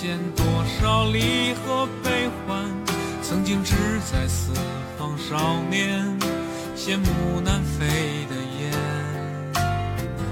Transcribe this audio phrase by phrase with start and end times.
[0.00, 0.46] 间多
[0.80, 2.64] 少离合悲欢，
[3.20, 3.74] 曾经志
[4.08, 4.52] 在四
[4.96, 6.06] 方少年，
[6.76, 7.84] 羡慕南飞
[8.30, 8.72] 的雁。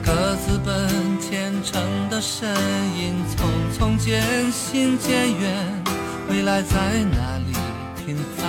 [0.05, 2.49] 各自奔前程的身
[2.97, 5.83] 影，匆匆渐行渐远，
[6.31, 7.53] 未来在哪里
[7.97, 8.49] 平凡？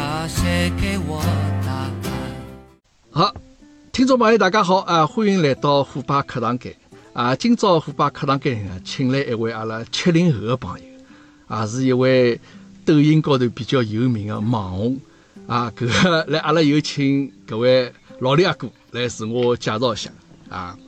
[0.00, 1.20] 啊，谁给我
[1.66, 1.92] 答案？
[3.10, 3.34] 好，
[3.90, 6.76] 听众朋友大家好啊，欢迎来到虎爸课堂间
[7.18, 7.34] 啊。
[7.34, 10.86] 今朝虎爸课堂间呢，请来一位阿拉七零后的朋友，
[11.48, 12.40] 啊，是一位
[12.86, 15.00] 抖音高头比较有名的网红
[15.48, 15.72] 啊。
[15.76, 20.10] 搿个来，阿拉有请搿位老李阿哥来自我介绍一下
[20.48, 20.78] 啊。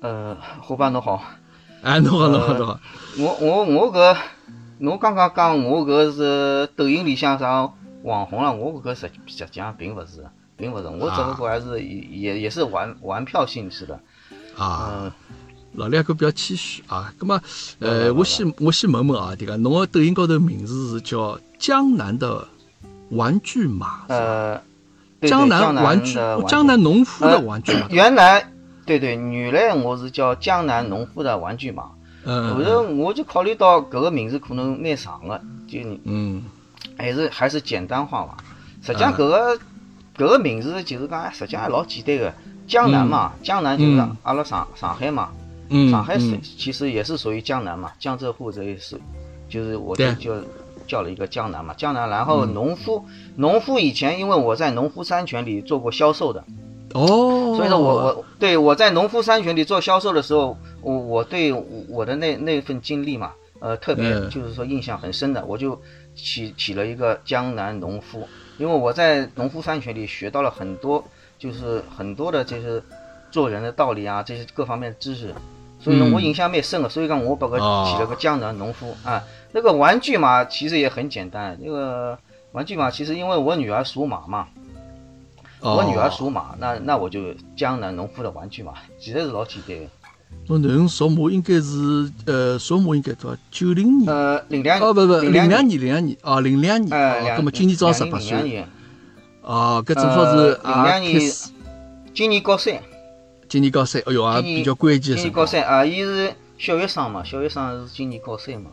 [0.00, 1.22] 呃，伙伴侬好，
[1.82, 2.80] 哎，侬好，侬好，侬好。
[3.18, 4.16] 我我我搿，
[4.78, 7.70] 侬刚刚讲我搿是抖音里向啥
[8.02, 10.24] 网红了，我搿实实际上并勿是，
[10.56, 14.00] 并勿是，我只不过还是也也也是玩玩票性质的。
[14.56, 15.12] 啊，嗯，
[15.74, 17.12] 老李阿哥比较谦虚啊。
[17.18, 17.40] 葛么，
[17.80, 22.46] 呃，我先我先问问啊，迭个侬个抖音高头名字是叫江南的
[23.10, 24.56] 玩具马，呃，
[25.20, 26.14] 对对江江南玩具，
[26.48, 27.88] 江南农夫的呃玩具马。
[27.90, 28.48] 原来
[28.86, 31.90] 对对，原来我是叫江南农夫的玩具马，
[32.24, 36.44] 嗯后头我就考虑到搿个名字可能蛮长的，就嗯
[36.96, 38.36] 还是还是简单化吧。
[38.82, 39.58] 实际上搿个
[40.16, 42.32] 搿个名字就是讲，实际上也老简单个。
[42.66, 44.16] 江南嘛，江南就是嗯。
[44.22, 45.30] 阿拉上上海嘛，
[45.68, 46.40] 嗯，上海是嗯。
[46.42, 49.00] 其实也是属于江南嘛，江浙沪这一是，
[49.48, 50.34] 就是我就就
[50.86, 52.08] 叫了一个江南嘛，江南。
[52.08, 52.54] 然后嗯。
[52.54, 53.04] 农夫，
[53.36, 56.44] 农夫以前因为我在农夫山泉里做过销售的，
[56.94, 61.52] 哦，所以说我我对我在农夫山泉里做销售的时候，我我对
[61.88, 64.30] 我的那那份经历嘛，呃，特别嗯。
[64.30, 65.80] 就是说印象很深的，我就
[66.14, 68.26] 起起了一个江南农夫，
[68.58, 71.04] 因为我在农夫山泉里学到了很多，
[71.38, 72.82] 就是很多的就是
[73.30, 75.34] 做人的道理啊，这些各方面的知识。
[75.80, 79.22] 所以呢，嗯我印象蛮深的，所以讲我把个哦起了个江南农夫啊。
[79.52, 82.18] 那个玩具嘛其实也很简单，那个
[82.52, 84.48] 玩具嘛其实因为我女儿属马嘛，
[85.60, 89.86] 哦我女儿属马，那那我就江南农夫的玩具嘛，其实是老简单的。
[90.46, 93.38] 侬囡恩属马应该是呃属马应该多少？
[93.50, 94.12] 九零年。
[94.12, 96.16] 呃，零两哦不不零零两年，零两年。
[96.22, 96.92] 哦零两年。
[96.92, 98.66] 哎，哦，两葛么今年正好十八岁。
[99.42, 101.50] 哦，搿正好是呃啊零两年开始。
[102.14, 102.78] 今年高三，
[103.48, 105.24] 今年高三，哎哟啊比较关键今。
[105.24, 105.62] 年高三。
[105.64, 108.70] 啊，伊是小学生嘛，小学生是今年高三嘛。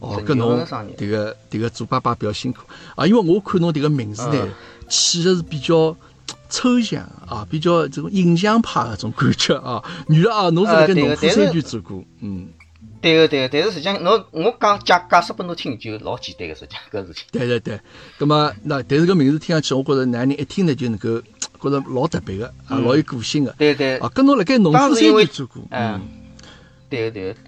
[0.00, 0.64] 哦，搿侬
[0.98, 2.62] 迭个迭个做爸爸比较辛苦。
[2.96, 4.50] 啊，因为我看侬迭个名字呢嗯，
[4.88, 5.96] 起的是比较
[6.54, 9.82] 抽象啊，比较这种印象派的种感觉啊。
[10.08, 12.48] 原来啊，侬是辣盖农夫山泉做过，嗯，
[13.00, 17.24] 对个对个，但是实际上侬我讲解解释拨侬听就老简单个，实际上搿事情。
[17.32, 17.80] 对对对。
[18.16, 21.20] 葛么那但是搿名字听上去，我觉着男人一听呢就能够
[21.60, 26.00] 觉着老特别个啊，老有个性个对对啊。，跟侬辣盖农夫山泉做过，嗯，
[26.88, 27.40] 对个对个，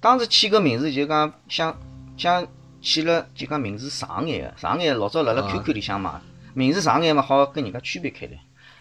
[0.00, 1.74] 当时起个名字就讲想
[2.16, 2.46] 想
[2.82, 6.20] 起了就讲名字长眼个，长眼老早辣辣啊 QQ 里向嘛，
[6.54, 8.32] 名字长眼嘛好跟人家区别开来。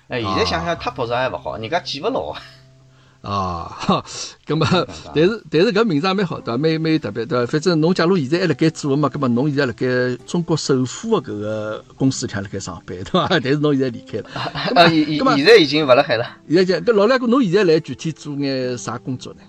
[0.09, 2.36] 哎，现在想想太复杂还勿好，人家记勿牢。
[3.22, 4.04] 啊，哈，
[4.48, 4.66] 咁么，
[5.14, 6.58] 但是但是搿名字也蛮好，对伐？
[6.58, 7.52] 蛮蛮有特别，对伐？
[7.52, 9.86] 反正侬假如现在还辣盖做个嘛，葛么侬现在辣盖
[10.26, 13.28] 中国首富个搿个公司里向辣盖上班，对伐？
[13.40, 14.30] 但是侬现在离开了，
[14.76, 15.06] 呃，现
[15.38, 16.26] 现在已经勿辣海了。
[16.50, 19.40] 现在讲搿老两哥，侬现在来具体做眼啥工作呢？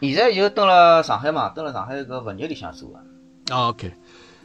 [0.00, 2.98] 现在就蹲辣上海嘛，蹲辣上海搿物业里向做个，
[3.52, 3.92] 啊，OK，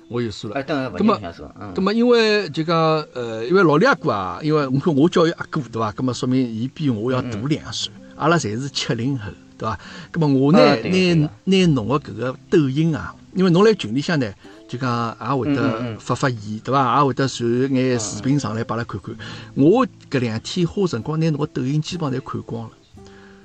[0.10, 0.64] 我有数了哎，。
[0.64, 2.78] 蹲辣物咁么因为就讲
[3.14, 5.92] 呃，因为老李阿哥啊，因为我看我叫伊阿哥对伐？
[5.92, 9.80] 咁么说明伊比我要大两岁，阿拉侪是七零后对伐？
[10.12, 14.32] 咁么我呢拿拿侬个搿个抖音啊，因为侬来群里向呢，
[14.68, 17.00] 就讲也会嗯得发发言对伐？
[17.00, 19.16] 也会得传眼视频上来拨阿拉看看。
[19.56, 22.72] 我搿两天花辰光拿侬个抖音基本上侪看光了。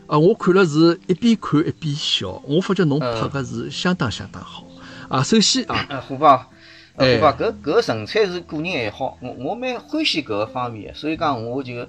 [0.09, 4.65] 啊，我看了是一边看一边笑，我发觉侬嗯拍个是相当相当好
[5.09, 5.23] 啊。
[5.23, 6.49] 首先啊，呃，虎爸，
[6.97, 11.87] 呃，哎虎爸，搿搿纯粹是个人爱好，我我蛮欢喜搿个方面的，所以讲我就，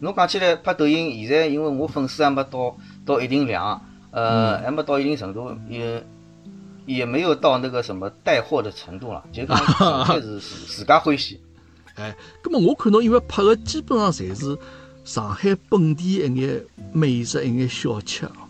[0.00, 6.04] 侬讲起来拍抖音，现在因为我粉丝还没到到一定量，呃，嗯还没到一定程度，也
[6.86, 9.56] 也没有到那个什么带货的程度了，就讲
[10.06, 11.40] 纯粹是自自家欢喜。
[11.96, 14.56] 哎，咁么我看侬因为拍个基本上侪是
[15.04, 18.48] 上海本地一眼美食一眼小吃哦，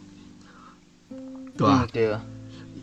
[1.57, 1.89] 对伐嗯？？
[1.93, 2.21] 对个。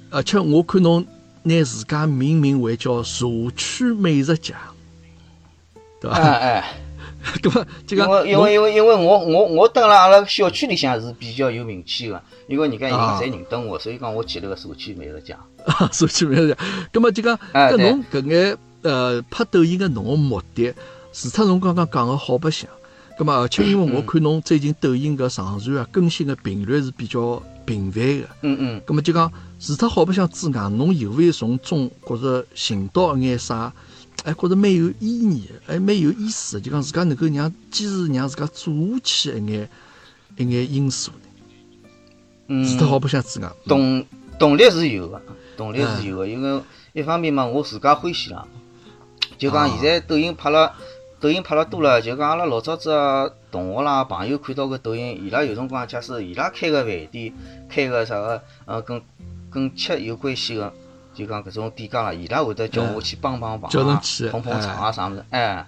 [0.10, 1.06] 而且我看侬
[1.44, 3.26] 拿自家命名为叫社
[3.56, 4.56] 区美食家，
[6.02, 6.18] 对伐？
[6.18, 6.74] 哎哎，
[7.42, 15.38] 搿么这因个为因为因为因为我我我蹲辣阿拉小区里向是比较有名气个，因为人家人啊侪认得我，所以讲我起了个社区美食家。
[15.92, 16.58] 社区美食家，
[16.94, 20.74] 搿么就讲，搿侬搿眼呃拍抖音个侬个目的，
[21.12, 22.70] 除脱侬刚刚讲个好白相，
[23.20, 28.28] 咁么而且因为我看侬最近抖音搿上传啊更新个频率是比较平凡个。
[28.42, 33.72] 嗯嗯，葛么就讲，除脱好白相之外，侬有没有从中觉着寻到一眼啥？
[34.24, 39.70] 哎，觉着蛮有意义的，哎，蛮有意思个，就讲自家能够让坚持让自家做下去的一眼
[40.38, 41.90] 一眼因素呢？
[42.48, 44.04] 嗯，除脱好白相之外，动
[44.40, 45.22] 动力是有个，
[45.56, 46.62] 动力是有个，因为
[46.94, 48.46] 一方面嘛，我自家欢喜啦，
[49.38, 50.74] 就讲现在抖音拍了，
[51.20, 57.34] 抖音拍了多了，就讲阿拉老早子啊同学啦、朋友看到个抖音，伊拉有辰光假使伊拉开个饭店，
[57.70, 59.02] 开个啥个呃跟
[59.50, 60.74] 跟吃有关系个，
[61.14, 65.66] 就讲搿种店家啦，伊拉会得叫我去帮帮忙啊叫侬去，捧捧场啊啥物事，哎，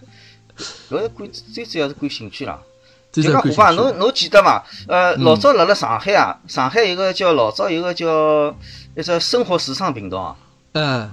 [0.89, 2.59] 搿是感最主要是感兴趣啦。
[3.11, 4.63] 就讲虎爸，侬侬记得伐？
[4.87, 8.55] 呃，老早辣辣上海啊，上海有个叫老早有个叫
[8.95, 10.37] 一只生活时尚频道啊，
[10.73, 11.11] 嗯，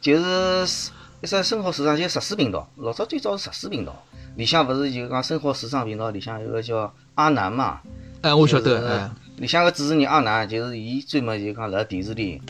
[0.00, 0.90] 就是
[1.20, 4.00] 一只生活时尚就十四频道，老早最早是十四频道，
[4.38, 7.80] 里向勿是就讲生活时尚频道里向有个叫阿南嘛，
[8.22, 12.40] 哎，我晓得，哎，里向个主持人阿南，就是伊专门就讲辣电视里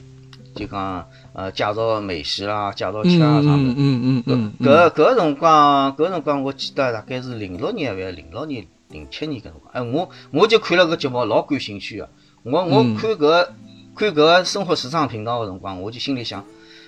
[0.54, 1.02] 就讲
[1.32, 3.74] 呃介绍美食啦，介绍吃啊啥物嗯事。
[3.78, 9.72] 嗯嗯嗯，搿搿个辰光，搿个辰光我记得大概是零六年还是零六年、零七年搿辰光。
[9.72, 12.06] 哎，我我就看了搿节目，老感兴趣个。
[12.42, 13.54] 我我嗯看搿个
[13.96, 16.44] 看搿个生活时尚频道个辰光，我就心里想，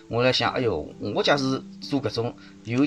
[0.09, 2.87] 我来想，哎哟，我假使做搿种有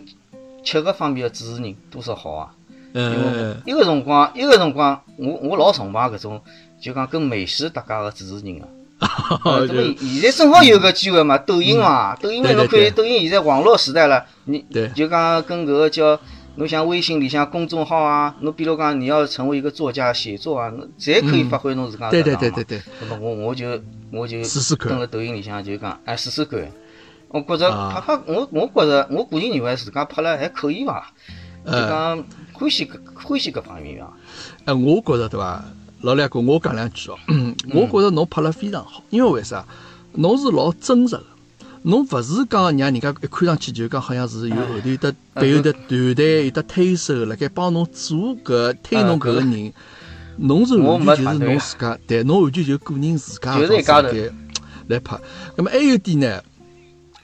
[0.63, 2.53] 吃个方面的主持人，多少好啊！
[2.93, 6.41] 因为嗯，一个辰光，一个辰光，我我老崇拜搿种，
[6.79, 8.67] 就讲跟美食搭界个主持人个。
[9.43, 16.17] 呃，这么现在正好有个机会嘛，抖音嘛，抖音嘛，侬看对对对抖音现在网络时代了，你对就讲跟搿个叫，
[16.55, 22.39] 侬像微信里向公众号啊，侬比如讲你要成为一个作家写作啊，侬侪可以发挥侬自家对特长嘛。
[22.39, 23.81] 对对对对，那么我我就
[24.11, 26.61] 我就试试看抖音里向就讲，哎试试看。
[27.33, 31.11] 我觉着啊拍拍，我我觉着我个人认为自家拍了还可以伐，
[31.65, 34.07] 就呃讲欢喜搿欢喜搿方面啊。
[34.65, 35.65] 哎，我觉着对伐？
[36.01, 37.17] 老两哥，我讲两句哦。
[37.73, 39.65] 我觉着侬拍了非常好，因为为啥？
[40.11, 41.23] 侬是老真实个，
[41.81, 49.73] 侬勿是讲让人家一看上去就讲好像是有后头有得背后的团队有得推手辣盖帮侬做搿推侬搿个人，
[50.37, 54.29] 侬是我完全就是侬自家，对，侬完全就个人自家就是一家头来
[54.87, 55.17] 来拍。
[55.55, 56.43] 那么还有点呢，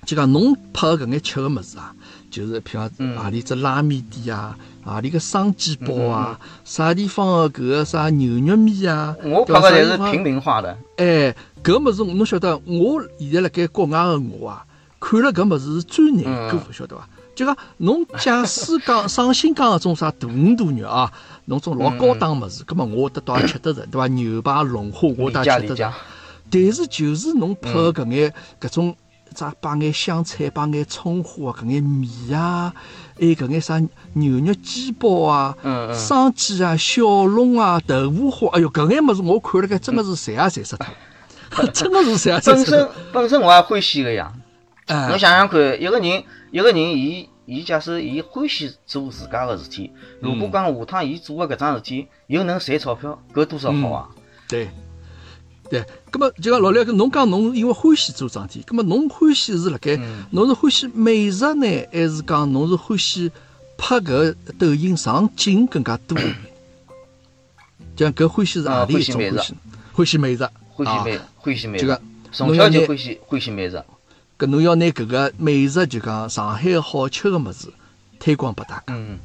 [0.05, 1.93] 就讲侬拍个搿眼吃个物事啊，
[2.31, 3.17] 就是譬如讲嗯。
[3.17, 14.65] 何里只拉面店啊，何里个生煎包啊，啥地方个搿个啥牛肉面啊，我对伐啥地方拍个侪是平民化的，哎，搿物事侬晓得，我现在辣盖国外个我啊，
[14.99, 16.49] 看了搿物事是最难嗯。
[16.51, 17.07] 过，晓得伐？
[17.35, 21.11] 就讲侬假使讲上新疆搿种啥大鱼大肉啊，
[21.45, 24.07] 侬种老高档物事，葛末我得倒也吃得着，对伐？
[24.11, 25.93] 牛排、龙虾我理倒也吃得着。
[26.51, 28.95] 但是就是侬拍个搿眼搿种
[29.39, 32.73] 咋摆眼香菜，摆眼葱花啊，搿眼面啊，
[33.17, 33.79] 还有搿眼啥
[34.13, 35.55] 牛肉煎包啊，
[35.93, 40.77] 生煎啊、小笼啊、豆腐花，哎哟，搿眼物事我看了该真个是馋也馋死
[41.49, 42.89] 脱，真个是馋也馋 本死脱身。
[43.13, 44.33] 本身我也欢喜个呀。
[44.87, 49.91] 哎侬，想想看，一个人一个人，伊伊假使伊欢喜做自家个事体，
[50.21, 54.09] 如果讲下趟伊做个搿桩事体又能赚钞票，搿多少好啊！
[54.47, 54.69] 对，
[55.69, 63.31] 对，葛么就讲老廖，侬讲侬因为欢喜做桩事体，葛么侬欢喜是辣盖，嗯侬是欢喜美食呢，还是讲侬是欢喜
[63.77, 66.17] 拍搿抖音上镜更加多？
[67.95, 69.55] 就讲搿欢喜是何里一种欢喜？
[69.93, 73.83] 欢喜美食，啊欢喜美欢喜美就讲食，从小就欢喜欢喜美食。
[74.39, 77.67] 搿侬要拿搿个美食就讲上海个好吃个物事
[78.19, 79.19] 推广拨大家，嗯，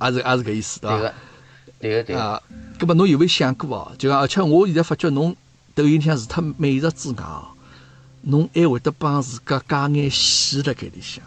[0.00, 1.12] 也是也是搿意思对伐？
[1.80, 2.22] 对个，对个。
[2.22, 2.42] 啊，
[2.78, 3.92] 葛么侬有没有想过哦？
[3.98, 5.34] 就讲，而且我现在发觉侬
[5.74, 7.48] 抖音里向除脱美食之外哦，
[8.22, 11.22] 侬还会得帮自家加眼戏辣盖里向。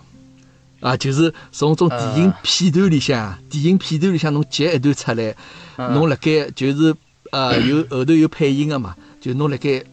[0.82, 5.36] 啊，就是从种电影呃片段里向，电影片段里向侬截一段出来，
[5.78, 6.96] 嗯侬辣盖就是
[7.32, 9.84] 呃有 后头有配音个嘛，就侬辣盖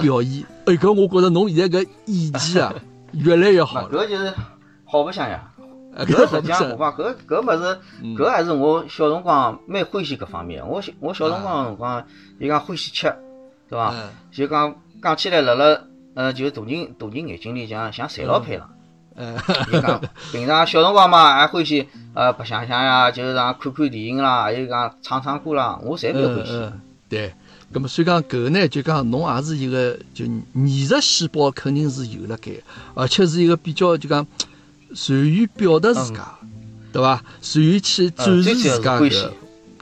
[0.00, 0.44] 表演。
[0.66, 2.72] 哎，搿我觉着侬现在搿演技啊
[3.12, 3.98] 越来越好了。
[3.98, 4.32] 搿就是
[4.84, 5.50] 好白相呀。
[5.98, 6.42] 啊 搿实？
[6.42, 10.66] 际上我讲搿搿物事，嗯搿还是我小辰光蛮欢喜搿方面。
[10.66, 12.04] 我小我小辰光辰光
[12.38, 13.12] 伊讲欢喜吃，
[13.68, 13.92] 对伐？
[13.94, 15.80] 嗯就讲讲起来，辣辣
[16.14, 18.68] 呃，就是大人大人眼睛里像像赚老配了。
[19.16, 19.36] 嗯，
[19.72, 20.00] 就讲
[20.30, 26.72] 平常小辰光嘛，还欢喜呃白相相呀，就是讲看看电影啦，还有讲唱唱歌啦，我侪蛮欢喜。
[27.08, 27.32] 对。
[27.70, 30.24] 咁么所以讲搿个呢，就讲侬也是一个就
[30.54, 32.52] 艺术细胞肯定是有辣盖，
[32.94, 34.26] 而且是一个比较就讲
[34.94, 36.38] 善于表达自家，
[36.92, 37.22] 对伐？
[37.40, 39.30] 善于去展示自家是欢喜搿。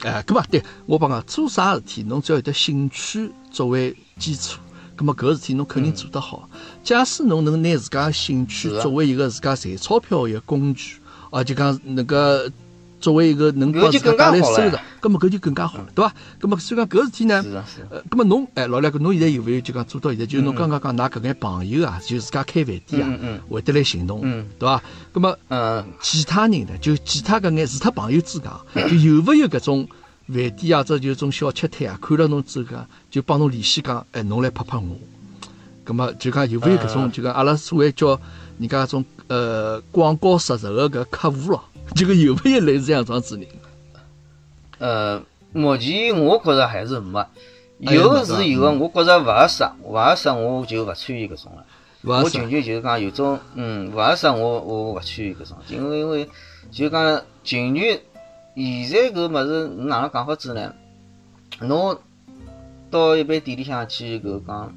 [0.03, 4.59] 哎，咁么对我帮讲，做啥事体侬只要有得兴趣作为基础，
[4.95, 6.47] 搿么搿事体侬肯定做得好。
[6.83, 10.97] 假使侬能拿自家兴趣作为一个自家赚钞票的一个工具，
[11.31, 12.51] 啊，就讲那个
[12.99, 16.13] 作为一个能帮自家带来收入搿么搿就更加好了，对伐？
[16.39, 17.43] 葛么所以讲搿事体呢。
[17.89, 20.25] 呃，葛么侬哎老两个侬现在有没有就讲做到现在？
[20.25, 24.81] 就是侬刚刚讲㑚搿眼朋友啊，就自家开饭店啊会得来寻侬嗯，对伐？
[25.11, 29.87] 葛么呃，其他人呢，就其他搿眼除脱朋友之外，就有勿有搿种
[30.27, 34.97] 饭店啊，这就种小吃摊啊，看了侬之后讲，就帮侬联系讲，哎，侬来拍拍我。
[35.83, 38.19] 葛么就讲有没有搿种呃就讲阿拉所谓叫
[38.59, 41.63] 人家搿种呃广告实实个搿客户咯，
[41.95, 43.47] 这个有没有类似这样这样子人？
[44.79, 45.21] 呃，
[45.53, 47.25] 目前我觉着还是没，
[47.79, 51.65] 有是有个，我觉着勿合适，勿合适我就勿参与搿种了。
[52.03, 56.29] 我勿是仅仅就是讲有种，嗯，勿合适我我勿参与搿种，因为因为
[56.71, 57.99] 就讲情侣
[58.55, 60.73] 现在搿物事哪能讲法子呢？
[61.61, 61.97] 侬
[62.91, 64.73] 到一般店里向去搿讲，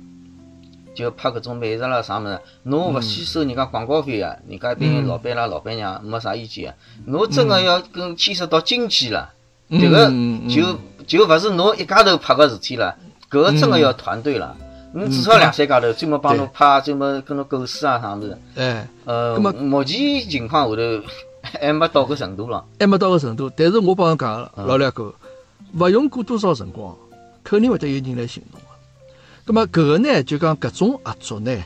[1.00, 6.74] 就拍搿种美食啦啥物事，侬勿去收人家广告费啊，人家一般老板啦老板娘没啥意见啊。
[7.06, 9.32] 侬真个要跟牵涉到经济了，
[9.70, 10.08] 迭个
[10.48, 12.94] 就就勿是侬一家头拍个事体了，
[13.30, 14.56] 搿个真个要团队了。
[14.92, 18.38] 侬至少两三家头专门帮侬拍，专门跟侬构思啊啥物事。
[18.56, 18.88] 哎。
[19.04, 20.82] 呃，目前情况下头
[21.42, 22.64] 还没到搿程度了。
[22.78, 25.14] 还没到搿程度，但是我帮侬讲老两口，
[25.78, 26.94] 勿用过多少辰光，
[27.44, 28.60] 肯定会得有人来寻侬
[29.44, 29.52] 个。
[29.52, 31.56] 葛么搿个呢，就讲搿种合作呢，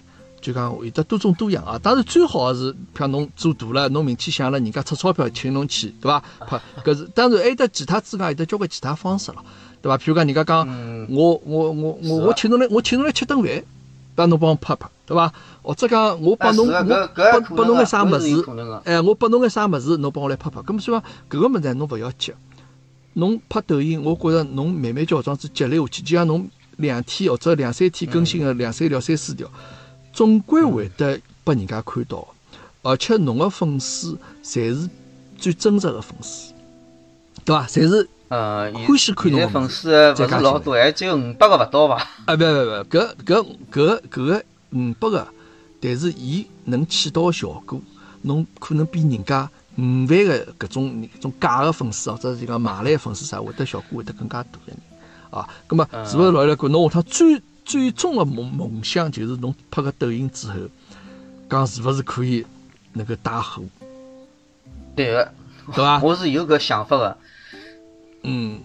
[0.40, 1.78] 就讲有得多种多样啊。
[1.82, 6.22] 当然最好的是，譬如侬做大了，侬名气响了，人家出钞票请侬去，对伐？
[6.46, 9.38] 拍 搿是当然还有得其他之外，有得交关其他方式了，
[9.82, 9.96] 对伐？
[9.98, 13.64] 譬如讲人家讲，嗯我我我我我请侬来，我请侬来吃顿饭，
[14.14, 15.32] 帮侬帮我拍拍，对伐？
[15.62, 18.44] 或者讲我帮侬我啊是啊搿搿也拨可能啊拨侬个啥物事
[18.84, 20.60] 哎，我拨侬个啥物事，侬帮我来拍拍。
[20.60, 22.32] 咁么所以讲搿个物事侬勿要急，
[23.14, 29.48] 侬拍抖音，我觉着侬慢慢叫这样子积累下去，就像侬两天或者两三天更新个两三条、三四条，
[30.12, 32.26] 总归会得拨人家看到，
[32.82, 34.88] 而且侬个粉丝侪是
[35.38, 36.52] 最真实个粉丝，
[37.44, 37.66] 对伐？
[37.66, 41.96] 侪是呃，欢喜看侬个粉丝勿是老多，还只有五百个勿到伐？
[42.24, 45.28] 啊，不不不，搿搿搿搿个五百个，
[45.80, 47.80] 但是伊能起到个效果，
[48.22, 54.76] 侬可能比人家五万个搿种搿种假个粉丝或者是讲买来个粉丝啥，会得效果会得更加大一点
[55.34, 55.48] 啊。
[55.66, 56.06] 葛么嗯。
[56.06, 60.54] 是勿是老来讲，侬下趟最最终个梦梦想就是侬拍个抖音之后，
[61.48, 62.44] 讲是勿是可以
[62.92, 63.62] 能够带火，
[64.94, 65.32] 对个，
[65.74, 66.00] 对伐？
[66.04, 67.16] 我是有搿想法个，
[68.22, 68.60] 嗯，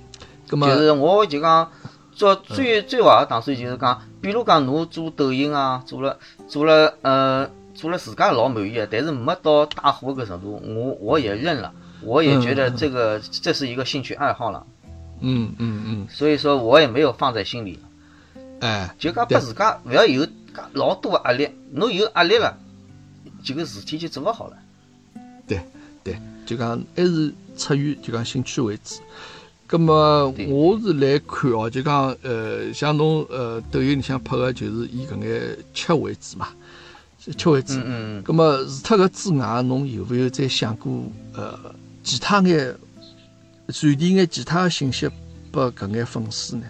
[0.48, 1.72] 葛么就是我就讲
[2.12, 11.72] 做最最坏个打算就是讲，比如讲侬做抖音啊，做了做了呃做了自家老满意个，但是没到大火搿程度，我我也认了，
[12.04, 14.66] 我也觉得这个这是一个兴趣爱好了，
[15.22, 17.80] 嗯嗯嗯，所以说我也没有放在心里。
[18.60, 20.32] 哎，就讲对拨自家勿要有介
[20.74, 22.58] 老多个压力，侬有压力了，
[23.44, 24.58] 这个事体就做勿好了。
[25.48, 25.62] 对
[26.04, 28.96] 对，就讲还是出于就讲兴趣为主。
[29.66, 36.50] 葛么对我是来看哦，就讲呃，像侬呃抖音里向拍个就是以搿眼吃为主嘛，
[37.38, 37.76] 吃为主。
[37.76, 41.58] 嗯嗯葛么除脱搿之外，侬有勿有再想过呃
[42.04, 42.76] 其他眼
[43.72, 45.10] 传递眼其他信息
[45.52, 46.66] 拨搿眼粉丝呢？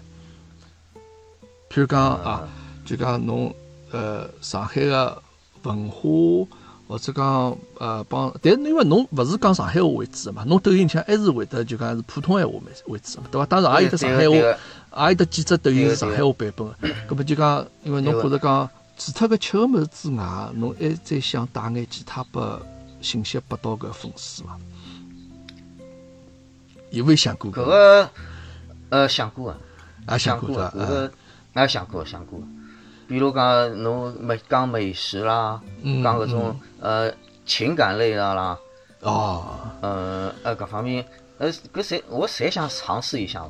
[1.70, 2.48] 譬如讲啊，
[2.86, 3.54] 就讲侬
[3.92, 5.22] 呃上海个
[5.64, 6.48] 文化，
[6.88, 13.46] 或者讲呃帮，但是因为侬勿是讲上海话为主个嘛，侬抖音里向还是会得就讲是普通闲话为为主的嘛，对伐？
[13.46, 16.96] 当然也有得上海话，也有得几只抖音是上海话版本的。
[17.08, 22.60] 葛么就讲，因为侬觉着讲，除脱搿吃个物事之外，侬还再想带眼其他拨
[23.02, 24.58] 信息拨到搿粉丝伐？
[26.92, 28.10] 有没有想过搿个
[28.90, 29.58] 呃想过啊，
[30.12, 30.70] 也想过过对伐？
[30.72, 31.12] 个，搿个
[31.62, 32.40] 也想过想过。
[33.08, 37.12] 比如讲侬美讲美食啦，嗯讲搿种呃
[37.46, 38.58] 情感类的啦，
[39.02, 41.06] 哦，呃呃各方面，
[41.40, 43.50] 呃搿侪我侪想尝试一下嘛。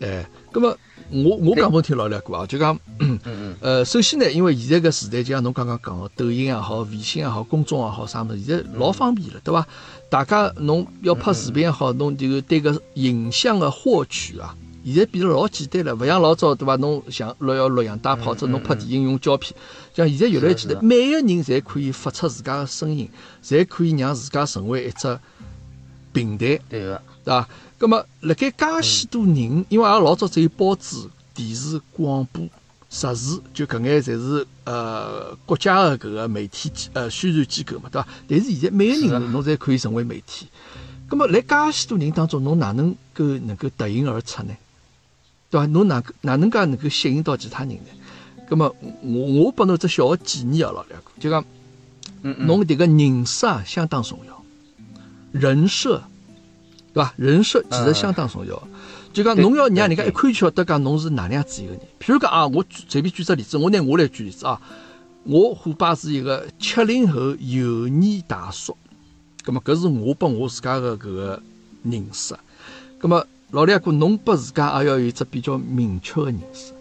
[0.00, 0.76] 哎，葛么
[1.10, 2.78] 我我讲问题老两个啊，就讲。
[2.98, 9.66] 嗯嗯呃，首先呢，因为现在个时代，就像侬刚刚讲个，抖音也好，微信也好，公众也好，啥物事，现在老方便了，对伐？
[10.08, 14.54] 大家侬要拍视频也好，侬这个对个影像的获取啊，
[14.84, 16.76] 现在变得老简单了，勿像老早对伐？
[16.76, 19.52] 侬像录要录像带跑者，侬拍电影用胶片，
[19.94, 23.08] 像现在越来越简单，每个人侪可以发出自家的声音，
[23.44, 25.18] 侪可以让自家成为一只
[26.12, 26.58] 平台。
[26.68, 27.48] 对个，对伐？
[27.80, 32.46] 咁么，辣盖介许多人，因为阿拉老早只有报纸、电视、广播、
[32.90, 38.08] 杂志，就搿眼侪是呃国家的搿个媒体机呃宣传机构嘛，对伐？
[38.28, 40.46] 但是现在每个人侬侪可以成为媒体。
[41.08, 44.54] 咁么，辣介许多人当中，侬哪能够能够脱颖而出呢？
[45.48, 45.66] 对伐？
[45.68, 48.46] 侬哪哪能介能够吸引到其他人呢？
[48.46, 51.42] 咁么，我我拨侬只小个建议啊，老两个，就讲
[52.20, 54.44] 侬迭个人设啊相当重要，
[55.32, 56.02] 人设
[56.92, 57.12] 对伐？
[57.16, 58.62] 人设其实相当重要。
[59.12, 61.80] 就讲侬要让人家一看就晓得讲侬是哪能样子一个人。
[61.98, 64.60] 譬如讲啊，我随便举只例子，我拿我来举例子啊。
[65.24, 68.74] 我虎爸是一个七零后油腻大叔，
[69.44, 71.42] 葛么搿是我拨我自家个搿个
[71.82, 72.34] 认识。
[72.98, 76.72] 葛么老李阿哥，侬拨自家也要有一只比较明确个认识。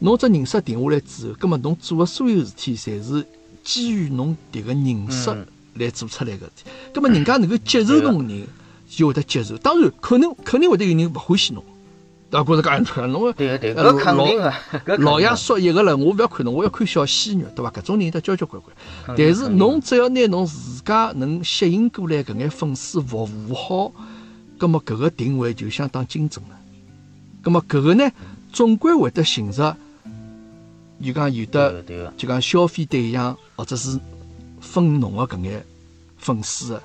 [0.00, 3.24] 侬只认识定下来之后，葛么侬做个所有事体，侪是
[3.62, 5.30] 基于侬迭个认识
[5.74, 6.70] 来做出来个事体。
[6.92, 8.46] 葛么人家能够接受侬个人，就
[9.02, 9.56] 会得接受。
[9.56, 11.64] 当然，可能肯定会得有人勿欢喜侬。
[12.30, 12.44] 对伐？
[12.44, 14.96] 觉着讲出来，侬对对，搿肯定个。
[14.98, 17.70] 老爷说一个了，我勿要看侬，我要看小鲜肉，对伐？
[17.70, 19.16] 搿种人得交交关关。
[19.16, 23.92] 但是侬只要拿侬自家能吸引过来搿眼粉丝服务好，
[24.58, 26.56] 葛末搿个定位就相当精准了。
[27.42, 28.10] 葛末搿个呢，
[28.52, 29.76] 总归会得寻着，
[31.04, 31.84] 就讲有的，
[32.16, 33.96] 就讲消费对象或者是
[34.60, 35.64] 分侬个搿眼
[36.18, 36.82] 粉丝个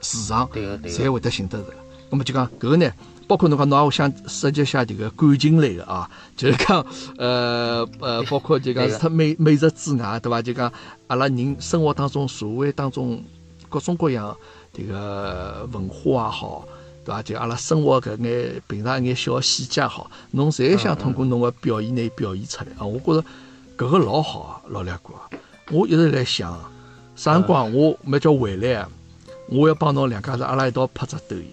[0.00, 0.48] 市场，
[0.84, 1.66] 侪会得寻得着。
[2.10, 2.90] 葛末就讲搿个呢。
[3.28, 6.86] 包括侬讲，侬也想涉及下迭个感情类个啊，就是讲，
[7.18, 10.40] 呃呃， 包括就讲，除脱美美食之外，对伐？
[10.40, 10.72] 就讲
[11.08, 13.20] 阿拉人生活当中、社会当中
[13.68, 14.36] 各种各样
[14.72, 16.68] 迭个文化也好，
[17.04, 17.20] 对伐？
[17.20, 22.86] 就阿拉生活搿眼平常一眼小细节好，侬侪想通过侬个表现来表现出来啊！
[22.86, 23.26] 我觉着
[23.76, 25.14] 搿个老好啊，老两哥，
[25.72, 26.56] 我一直在想，
[27.16, 28.86] 啥辰光我没叫回来，
[29.48, 31.46] 我要帮侬两家子阿拉一道拍只抖音。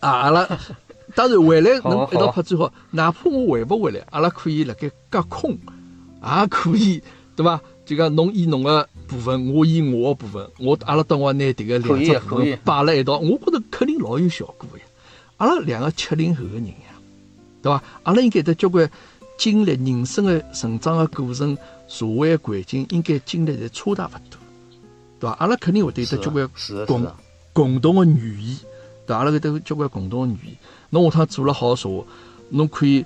[0.00, 0.48] 啊，阿拉
[1.14, 7.02] 当然回来能一道拍最好，哪怕我回不回来，阿拉可以辣盖隔空，也可以，
[7.36, 7.60] 对伐？
[7.84, 14.84] 就讲侬演侬个部分，我演我个部分，我阿拉等我拿迭个两只部分摆辣一道，我觉着肯定老有效果呀。
[15.38, 16.94] 阿拉两个七零后个人呀，
[17.60, 17.82] 对伐？
[18.04, 18.88] 阿拉应该得交关
[19.36, 21.56] 经历人生个成长个过程，
[21.88, 24.31] 社会环境应该经历侪差大勿多，
[25.22, 25.36] 对伐？
[25.38, 26.48] 阿拉肯定会得有得交关
[26.86, 27.06] 共
[27.52, 28.58] 共同个语言。
[29.06, 30.56] 对阿拉搿都交关共同语言。
[30.90, 31.88] 侬下趟做了好茶，
[32.50, 33.04] 侬可以，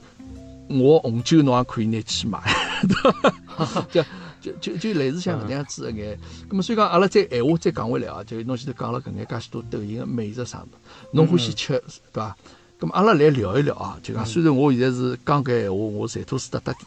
[0.69, 2.41] 我红酒侬也可以拿去买，
[2.89, 3.13] 对
[3.57, 3.87] 伐？
[3.93, 4.03] 就
[4.41, 6.19] 就就就类似像搿能样子一眼。
[6.49, 11.73] 咁么所以讲，阿拉再闲话再讲回来啊，就侬前头讲了搿眼介许多抖音个美食啥物事，侬欢喜吃，
[12.13, 12.37] 对伐？
[12.79, 16.85] 咁阿拉来聊一聊啊，就讲虽然我现在是讲搿闲话，我馋吐是得得点。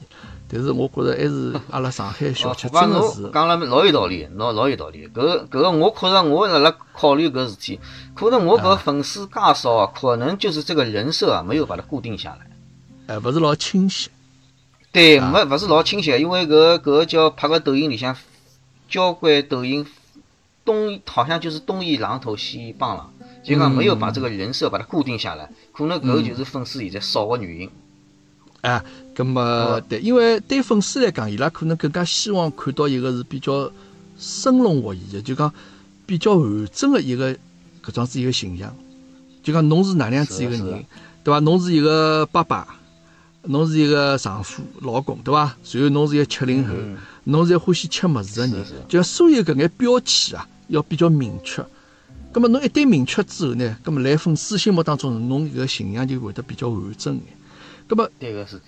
[0.52, 5.08] 但是我觉着还是 阿拉上海小吃真的是讲了老有道理，老老有道理。
[5.10, 7.80] 搿搿个我觉着我辣辣考虑搿事体，
[8.16, 12.48] 可能我搿粉丝介少啊，可能就是这个人设啊没有把它固定下来，
[13.14, 14.10] 哎，勿是老清晰。
[14.92, 18.18] 对，没勿是老清晰，因为搿搿个叫拍个抖音里向，
[18.90, 19.86] 交关抖音
[20.66, 23.08] 东好像就是东一榔头西一棒了，
[23.44, 27.70] 就讲没有把这个人设把它固定下来，可能搿就是粉丝现在少个原因。
[28.62, 28.84] 啊，
[29.16, 33.72] 咁么对，因为对粉丝来讲，伊拉可能更加希望看到一个是比较
[34.18, 35.54] 生龙活现的，就讲
[36.06, 37.34] 比较完整的一个
[37.84, 38.76] 搿种子一个形象。
[39.42, 40.86] 就讲侬是哪能样子一个人，
[41.24, 41.40] 对伐？
[41.40, 42.68] 侬是一个爸爸，
[43.44, 45.56] 侬是一个丈夫、老公，对伐？
[45.72, 46.76] 然后侬是一个七零后，
[47.24, 51.66] 侬是欢喜吃物事的人，就所有搿眼标签啊，要比较明确。
[52.34, 57.24] 咁么侬一旦明确之后呢，咁么来粉丝心目当中，侬搿个形象就会得比较完整眼。
[57.90, 58.08] 咁么，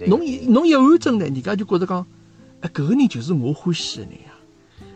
[0.08, 2.04] 侬一侬一完整呢，人家就觉着讲，
[2.62, 4.32] 哎，搿个人就是我欢喜个人呀。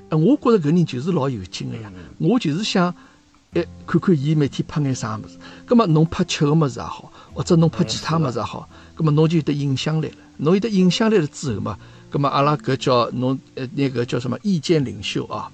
[0.10, 1.94] 哎，我觉着搿人就是老有劲个呀。
[2.18, 2.94] 我就是想，
[3.54, 5.38] 哎，看看伊每天拍眼啥物事。
[5.68, 10.16] 咁么侬拍吃个物事也好，或者侬拍其他物事也好，咁么侬就有得影响力了。
[10.38, 11.78] 侬有得影响力了之后嘛，
[12.12, 15.52] 咁么阿拉搿叫侬呃那个叫什么意见领袖啊？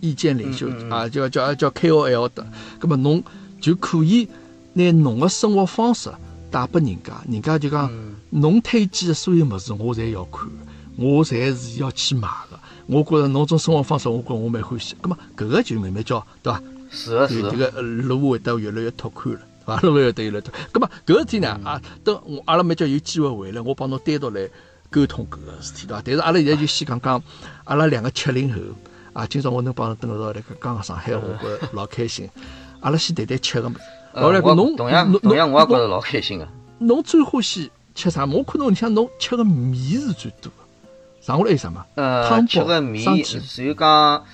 [0.00, 2.46] 意见领袖啊，叫叫叫 KOL 的。
[2.78, 3.22] 咁么侬
[3.60, 4.28] 就可以
[4.74, 6.10] 拿侬个生活方式。
[6.52, 7.90] 带拨人家，人家就讲，
[8.28, 10.48] 侬推荐的所有物事，我侪要看，
[10.96, 12.60] 我侪是要去买的。
[12.86, 14.94] 我觉着侬种生活方式，我觉我蛮欢喜。
[15.02, 16.62] 咁么，搿个就慢慢叫，对伐？
[16.90, 17.50] 是的，是的。
[17.50, 19.80] 这个路会得越来越拓宽了，对伐？
[19.80, 20.52] 路会得越来越拓。
[20.72, 21.58] 咁么，搿事体呢？
[21.64, 24.46] 啊，等我阿拉没叫有机会回来，我帮侬单独来
[24.90, 26.02] 沟通搿个事体，对伐？
[26.04, 27.22] 但是阿拉现在就先讲讲，
[27.64, 28.60] 阿拉两个七零后
[29.14, 32.28] 啊，今朝我能帮侬等到来讲讲上海话，我觉老开心。
[32.80, 33.78] 阿拉先谈谈吃个物事。
[34.14, 36.48] 老来个，侬同样同样，我也觉着老开心个。
[36.78, 38.24] 侬最欢喜吃啥？
[38.26, 40.64] 我看到里向侬吃个面是最多个，
[41.20, 41.86] 剩下来有啥嘛？
[41.94, 44.24] 呃，吃个面，只有讲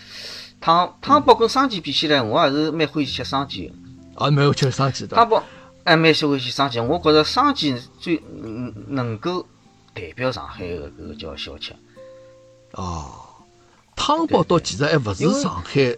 [0.60, 4.24] 汤汤包跟生煎比起来，我还是蛮欢喜吃生煎个。
[4.24, 5.16] 啊，蛮欢喜吃生煎的。
[5.16, 5.42] 汤包
[5.84, 8.20] 还蛮喜欢吃生煎，我觉着生煎最
[8.88, 9.46] 能够
[9.94, 11.72] 代表上海个搿个叫小吃。
[12.72, 13.06] 哦，
[13.94, 15.96] 汤包倒其实还勿是上海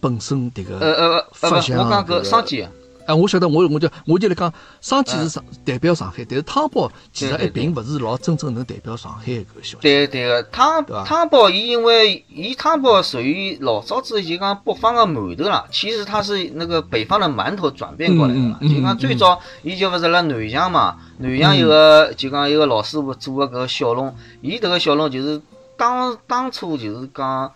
[0.00, 0.78] 本身迭个。
[0.78, 2.70] 呃呃呃，不，我讲搿生煎。
[3.06, 9.76] 哎，我晓得，我我就我就来讲，生煎是上代表上海，但是汤包其实还并勿是老真正能代表上海搿个消息。
[9.80, 18.58] 对对个，汤汤包，伊因为伊汤包属于老早子就讲北方个馒头啦，其实它是那个北方的馒头转变过来的啦。
[18.60, 25.40] 嗯嗯嗯就讲最早，伊就勿是辣南翔嘛，南翔有个就讲有个老师傅做个搿个小笼，伊迭个小笼就是
[25.76, 27.52] 当当初就是讲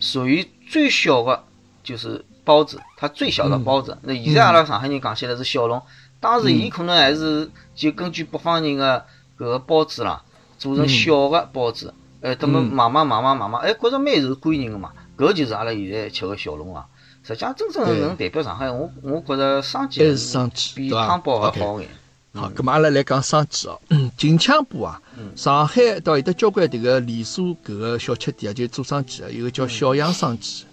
[0.00, 1.44] 属于最小个，
[1.84, 3.98] 就是包子，它最小的包子。
[4.00, 5.82] 那现在阿拉上海人讲起来是小笼，
[6.18, 9.04] 当时伊可能还是就根据北方人的
[9.36, 10.22] 搿个包子啦，
[10.58, 12.72] 做成小的包子，哎，那么嗯。
[12.72, 14.90] 慢慢慢慢慢慢，哎，觉着蛮受欢迎的嘛。
[15.18, 16.86] 搿就是阿拉现在吃个小笼啊。
[17.22, 18.00] 实际上，真正对。
[18.00, 21.90] 能代表上海，我我觉着生还煎是生煎比汤包还好眼。
[22.32, 23.78] 好，咁么阿拉来讲生煎哦。
[24.16, 25.02] 近腔部啊，
[25.36, 30.66] 上海到有得交关迭个连锁搿个小吃店啊，就做生煎啊，有个叫小杨生煎。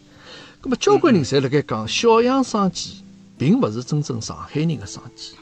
[0.66, 2.92] 咁么交关人侪辣盖讲，小杨生煎
[3.38, 5.38] 并勿是真正上海人个生煎。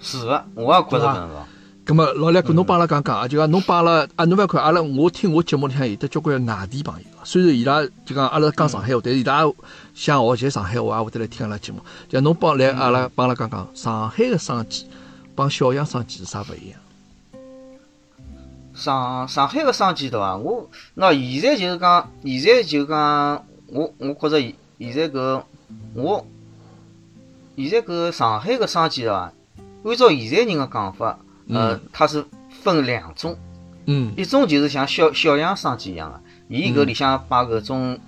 [0.00, 1.44] 是个，我也觉着搿能个。
[1.84, 9.42] 咁么老梁哥，侬帮阿拉讲讲啊，就讲侬帮阿拉啊，侬勿要看阿拉，我听我节目里向有得交关外地朋友啊，虽然伊拉就讲阿拉讲上海话，但是伊拉
[9.94, 11.80] 想学习上海话，也会得来听阿拉节目。
[12.08, 14.88] 就侬帮来阿拉帮阿拉讲讲，上海个生煎
[15.34, 16.80] 帮小杨生煎是啥勿一样？
[18.74, 20.38] 上上海个生煎对伐？
[20.38, 24.40] 我那现在就是讲，现在就讲，我我觉着
[24.78, 25.42] 现在搿
[25.94, 26.26] 我
[27.56, 29.32] 现在搿上海个生煎啊？
[29.84, 32.24] 按照现在人个讲法，呃，它是
[32.62, 33.36] 分两种，
[33.86, 37.98] 嗯一种就是像小小杨生煎一样个，伊搿里向把搿种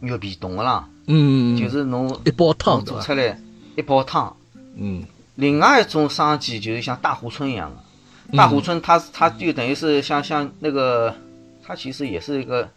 [0.00, 2.84] 肉皮冻个啦，嗯，就是侬一煲汤？
[2.84, 3.40] 做出来
[3.76, 4.34] 一煲汤。
[4.76, 5.04] 嗯
[5.36, 11.14] 另外一种生煎就是像大湖村一样的，大湖村它它就等于是像像那个，
[11.62, 12.68] 它其实也是一个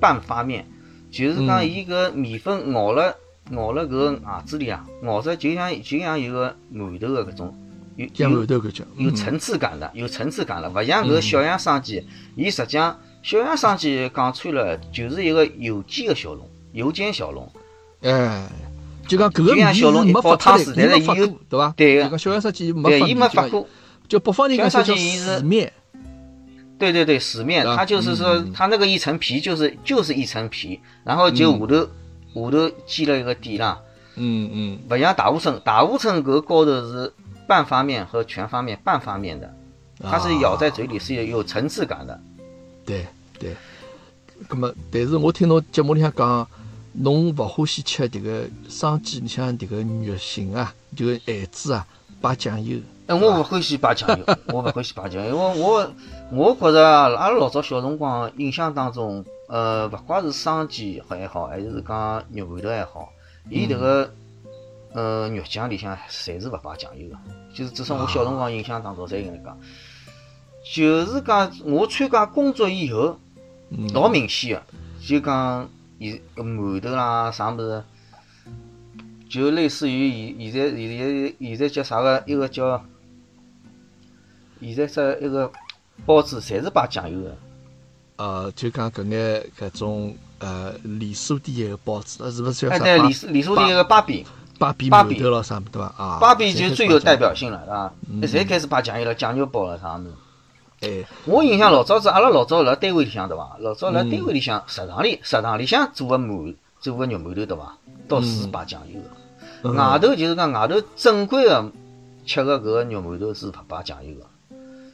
[0.00, 0.66] 半发面，
[1.10, 3.16] 就是讲嗯伊个面粉熬了
[3.56, 7.54] 熬了搿个牙子里啊，熬着就像就像有个馒头个搿种，
[7.96, 12.04] 有馒头感觉，嗯有层次感的，有层次感的，勿像搿个小杨生煎，
[12.36, 17.50] 伊实际上小杨生煎讲穿了就是一个有机的小笼，油煎小笼。
[18.02, 18.48] 哎，
[19.08, 21.74] 就讲搿个米是没发汤水但是伊有过，对伐？
[21.76, 23.66] 对个小杨生煎没对，发伊没发过。
[24.08, 25.72] 就北方人讲小叫杨生煎伊是死面，
[26.80, 31.90] 对对对，死面，啊它就是说嗯，它那个一层皮就是就是一层皮，然后就下头
[32.34, 33.78] 下头系了一个底啦，
[34.16, 37.12] 嗯嗯，不像大乌春，大乌春搿高头是
[37.46, 39.54] 半发面和全发面，半发面的，
[40.02, 42.20] 它是咬在嘴里是有有层次感的。
[42.84, 43.06] 对
[43.38, 43.54] 对。
[44.48, 46.48] 葛么，但是我听侬节目里向讲，
[46.94, 51.86] 侬勿欢喜吃迭个生煎里向迭个肉馅啊，就馅子啊，
[52.22, 52.78] 摆酱油。
[53.06, 55.92] 哎，我勿欢喜摆酱油，我勿欢喜摆酱油，因为我
[56.32, 63.08] 我觉着啊阿拉老早小辰光印象当中，呃，勿怪是生煎还好，还是讲肉馒头还好，
[63.48, 64.14] 伊迭个
[64.92, 67.16] 呃肉酱里向侪是勿摆酱油个，
[67.52, 69.58] 就是至少我小辰光印象当中侪搿能讲。
[70.72, 73.18] 就是讲我参加工作以后，
[73.70, 74.62] 嗯，老明显个，
[75.04, 77.82] 就讲现搿馒头啦啥物事，
[79.28, 82.84] 就类似于现现在现在现在叫啥个一个叫，
[84.60, 85.50] 现在只一个
[86.06, 87.36] 包子侪是摆酱油个，
[88.16, 94.26] 呃，就讲搿眼搿种呃连锁店个包子，呃是勿是叫哎对，啥巴李李书店一个芭比，
[94.58, 95.94] 芭比馒头咯啥物事对伐？
[95.96, 97.34] 啊，芭比就最有代表。
[97.34, 100.12] 性了，啊，嗯侪开始摆酱油了，酱油包了啥物事。
[100.80, 103.56] 哎，我印象老早子，阿拉老早辣单位里向对伐？
[103.60, 107.76] 老早辣嗯单位里向食堂里，食堂里向做个馒，做个肉馒头对伐？
[108.08, 109.06] 倒是摆酱油个。
[109.62, 111.70] 嗯外头就是讲外头正规个
[112.24, 114.26] 吃个搿个肉馒头是勿摆酱油个，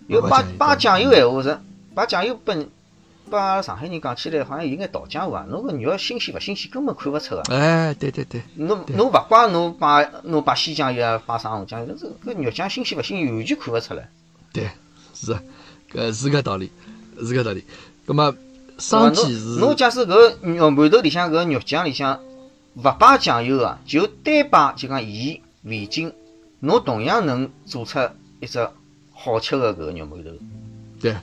[0.09, 1.59] 因为摆摆酱油闲话是
[1.95, 2.69] 摆酱油本，
[3.31, 7.43] 把阿拉上海人讲起来好像有眼倒浆话，侬搿肉新鲜勿新鲜根本看勿出个。
[7.49, 14.09] 哎，对对对，侬侬勿怪侬摆侬摆鲜酱油啊，摆啥红酱油，这搿肉酱新鲜勿新鲜完全看勿出来。
[14.53, 14.71] 对，
[15.15, 15.43] 是啊，
[15.93, 16.71] 搿是搿道理，
[17.19, 17.65] 是搿道理。
[18.07, 18.43] 葛么对伐
[18.79, 22.21] 生煎是侬侬假使搿肉馒头里向搿肉酱里向
[22.75, 26.13] 勿摆酱油个，就单摆就讲盐、味精，
[26.61, 27.99] 侬同样能做出
[28.41, 28.69] 一只
[29.17, 30.31] 好吃个搿个肉馒头。
[31.01, 31.17] 对，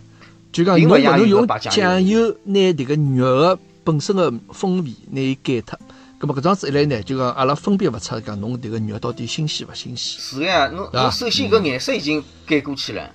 [0.51, 5.79] 就讲侬勿能用酱油拿迭个肉个本身个风味拿伊改脱。
[6.19, 10.21] 葛么搿桩子一来呢，就讲阿拉分辨勿出讲侬迭个肉到底新鲜勿新鲜。
[10.21, 13.09] 是个呀，侬侬首先搿颜色已经改过去了。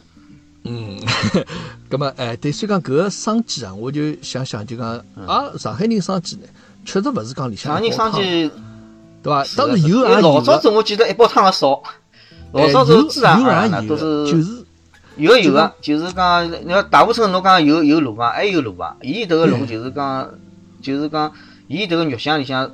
[0.64, 0.98] 嗯，
[1.88, 6.46] 葛么哎，对，所以讲搿个生煎啊，我就想想就讲啊，上海人生煎呢，
[6.84, 8.50] 确实勿是讲里向上人一煲汤，生煎
[9.22, 9.44] 对伐？
[9.44, 11.82] 是当然有也有老早的子我记得一煲汤也少，
[12.52, 14.66] 老哎早子有自然而然有也有的都的，就是
[15.18, 18.96] 有有个，就是讲，你看大部村侬讲有有卤啊，还有卤啊。
[19.02, 20.30] 伊迭个卤就是讲，
[20.80, 21.32] 就是讲，
[21.66, 22.70] 伊迭个肉香里向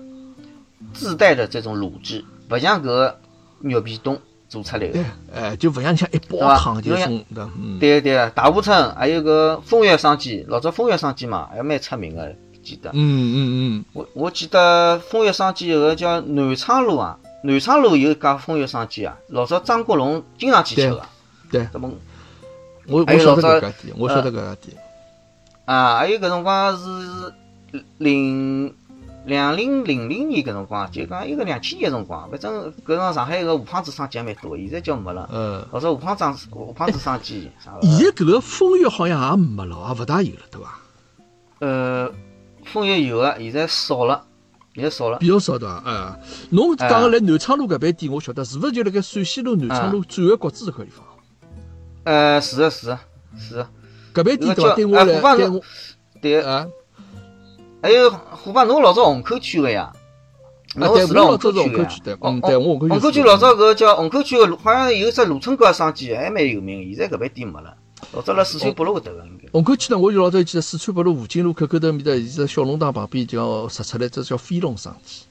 [0.93, 3.19] 自带的这种卤汁，勿像搿个
[3.61, 5.05] 肉皮冻做出来的。
[5.35, 12.91] 哎，就勿像像一包吧汤就送的，嗯，对对，大湖村还有个风月生煎，老早风月生煎嘛，还蛮出名的，记得。
[12.93, 21.03] 嗯嗯嗯，我我记得风月生煎有个叫南昌路啊，南昌路有一家风月生煎啊，老早张国荣经常去吃的。
[21.51, 21.91] 对，怎么
[22.87, 24.77] 我我晓得搿家店，我晓得搿家店，
[25.65, 25.97] 啊？
[25.99, 28.75] 还有搿辰光是零
[29.27, 32.53] 两零零零年搿辰光，就讲一个两千年辰光，反正
[32.85, 35.29] 搿辰光上海个胡胖子生煎蛮多，现在叫没了。
[35.33, 35.67] 嗯。
[35.73, 37.87] 老早胡胖子胡胖子商机啥个？
[37.87, 40.79] 现在搿个风月好像也没了，也勿大有了，对伐？
[41.61, 42.11] 呃，
[42.65, 44.23] 风月有个，现在少了，
[44.75, 45.19] 现在少了。
[45.19, 45.83] 比较少对伐？
[45.87, 46.21] 哎，
[46.51, 51.07] 侬讲个来南昌路搿爿店，我晓得是勿是就辣盖陕西路南昌路转个角子搿块地方？
[52.05, 52.99] 呃，是的，是的，
[53.39, 53.69] 是的。
[54.15, 54.55] 搿爿店对伐？
[54.55, 55.63] 那个叫对我来，哎虎坊路对我
[56.21, 56.67] 对，啊，
[57.83, 59.93] 还有虎坊，侬老早虹口区个呀？
[60.77, 67.75] 啊，对，侬住辣我老早是虹口区个呀虹口区的，虹嗯，对，我虹口虹口区老早搿个叫虹口区个路，好像有只卢春糕生煎还蛮有名，现在搿爿店没了。
[68.13, 69.49] 老早辣四川北路搿搭个应该。
[69.51, 75.27] 虹口区呢，我就老早记得四川北路武进路口口头面搭，现在小龙堂旁边就要杀出来，只叫飞龙生煎。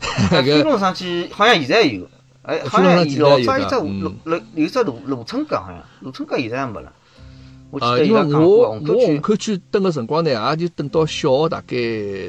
[0.44, 2.08] 飞龙生煎好像现在有，
[2.44, 6.92] 哎，好像生煎现在老早有只有的嗯卢卢有只卢卢春糕，好像卢春糕现在也没了。
[7.70, 11.76] 我记啊，因为我我虹口区虹口区蹲个辰光呢，也就等到小学大概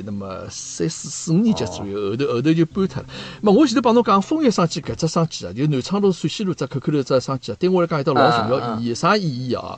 [0.03, 3.05] 那么三四四五年级左右，后头后头就搬脱了。
[3.41, 8.95] 么我前头帮侬讲枫叶生煎搿只生煎啊，就南昌路陕西路只口口头只生煎啊，对我来讲有得老重要意义。
[8.95, 9.77] 啥意义啊？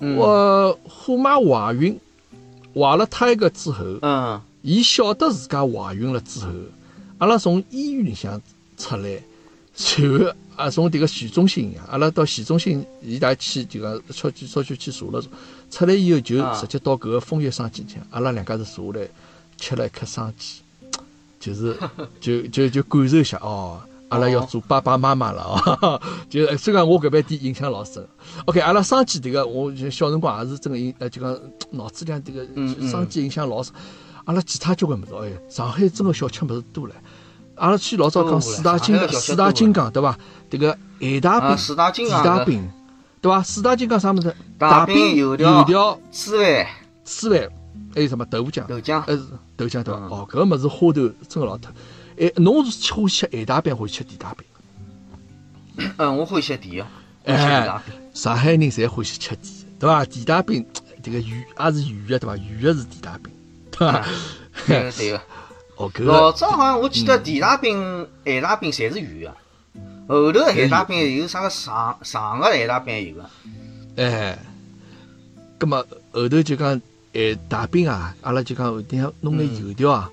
[0.00, 1.98] 嗯我虎妈怀孕，
[2.74, 6.48] 怀了胎个之后，嗯伊晓得自家怀孕了之后，
[7.18, 8.40] 阿拉从医院里向
[8.84, 9.22] 出来，
[9.74, 15.28] 随后啊从迭个徐中心呀，阿拉到徐中心，伊拉去就讲小区小区去查了查，
[15.70, 19.08] 出来以后就啊直接到搿个风月生煎去，阿拉两家头坐下来
[19.56, 20.90] 吃了一颗生煎，
[21.40, 21.76] 就是
[22.20, 23.80] 就就就感受一下哦。
[24.10, 28.06] 阿拉要做爸爸妈妈了哦， 就虽然我搿边店印象老深。
[28.44, 31.36] OK，阿拉生煎迭个，我就小辰光也是真个印，呃，就讲
[31.70, 32.46] 脑子里向迭个
[32.88, 33.72] 生煎印象老深。
[34.24, 36.94] 阿拉其他交关物事，哎，上海真个小吃物事多了。
[37.56, 40.18] 阿拉去老早讲四大金刚，四大金刚对伐？
[40.50, 42.70] 迭个咸大啊，饼、四大金地刚的大饼，
[43.20, 43.42] 对伐？
[43.42, 44.34] 四大金刚啥物事？
[44.58, 46.66] 大饼、油条油条、粢饭、
[47.06, 47.50] 粢饭，
[47.94, 48.66] 还有什么豆腐浆？
[48.66, 49.00] 豆浆。
[49.02, 49.22] 还是
[49.56, 50.00] 豆浆对伐？
[50.00, 51.70] 嗯哦，搿个物事花头真个老特。
[52.18, 54.44] 哎，侬是欢喜吃咸大饼，欢喜吃地大饼？
[55.98, 56.84] 嗯，我欢喜吃甜
[57.24, 57.80] 的，哎。
[58.12, 59.48] 上海人侪欢喜吃甜的，
[59.80, 60.04] 对伐？
[60.04, 60.64] 地大饼
[61.02, 62.36] 迭个圆也是圆的，对伐？
[62.36, 63.32] 圆的是地大饼，
[63.70, 64.04] 对伐？
[64.66, 65.20] 对个。
[65.76, 69.36] 哦，搿老早好像我记得地大饼、咸大饼侪是圆的，
[70.08, 73.30] 后头的咸大饼有啥个长长个咸大饼有个。
[73.96, 74.38] 哎，
[75.58, 76.80] 葛末后头就讲
[77.12, 80.10] 咸大饼啊，阿拉就讲后头要弄眼油条啊，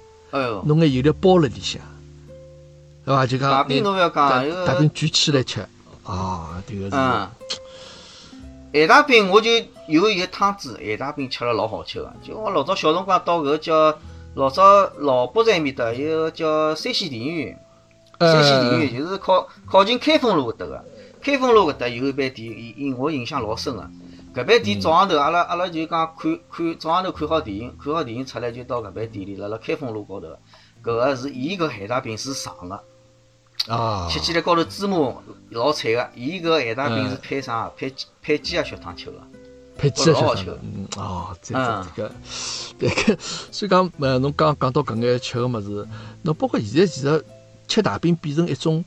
[0.65, 1.81] 弄眼油条包辣里向，
[3.05, 3.27] 对伐？
[3.27, 5.61] 就讲大饼侬勿要大讲，有大饼卷起来吃，
[6.03, 7.29] 啊，迭个是嗯，
[8.73, 9.49] 咸大饼我就
[9.87, 12.11] 有一个汤子，咸大饼吃了老好吃个。
[12.23, 13.91] 就我老早小辰光到搿个叫
[14.33, 14.63] 老早
[14.99, 17.59] 老北站埃面搭有个叫山西电影院，
[18.19, 20.85] 山西电影院就是靠靠近开封路搿搭个。
[21.21, 23.81] 开封路搿搭有一爿店，印印我印象老深个。
[24.33, 30.27] 搿爿店早上头，阿拉阿拉就讲看看早上头看好电影，看好电影出来就到搿爿店里，辣辣开封路高头。
[30.81, 32.83] 搿个是伊搿咸大饼是长个，
[33.67, 35.13] 啊，吃起来高头芝麻
[35.49, 36.09] 老脆个。
[36.15, 37.69] 伊搿咸大饼是配啥？
[37.75, 39.21] 配配鸡鸭血汤吃个。
[39.81, 43.17] 配鸡的老好吃，嗯，哦，这个这个，
[43.51, 45.87] 所以讲，呃，侬刚讲到搿眼吃个物事，
[46.21, 47.25] 侬包括现在其实
[47.67, 48.85] 吃大饼变成一种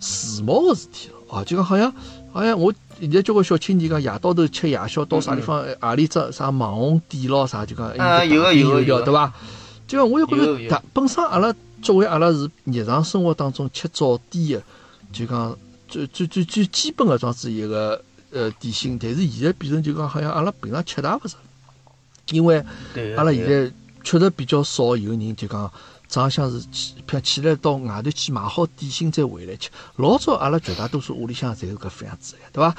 [0.00, 1.94] 时髦个事体了，哦，就讲好像
[2.32, 9.32] 好像我现在交关小青年讲夜到头吃夜宵，到啥地方何里只啥网红店咯啥，就讲啊有个有个有对伐？
[9.86, 14.62] 就讲我就觉着大本身阿拉作为阿拉是日常生活当中吃早点的，
[15.12, 18.02] 就讲最最最最基本个装子一个
[18.36, 21.36] 呃点心，但是现在变成就讲好像阿拉平常吃大勿着，
[22.30, 23.16] 因为对。
[23.16, 23.72] 阿拉现在
[24.04, 25.72] 确实比较少有人就讲
[26.06, 29.70] 早浪向是起，譬如起来到外头去买好点心再回来吃。
[29.96, 32.76] 老早阿拉绝大多数屋里向侪是搿副样子个，对伐？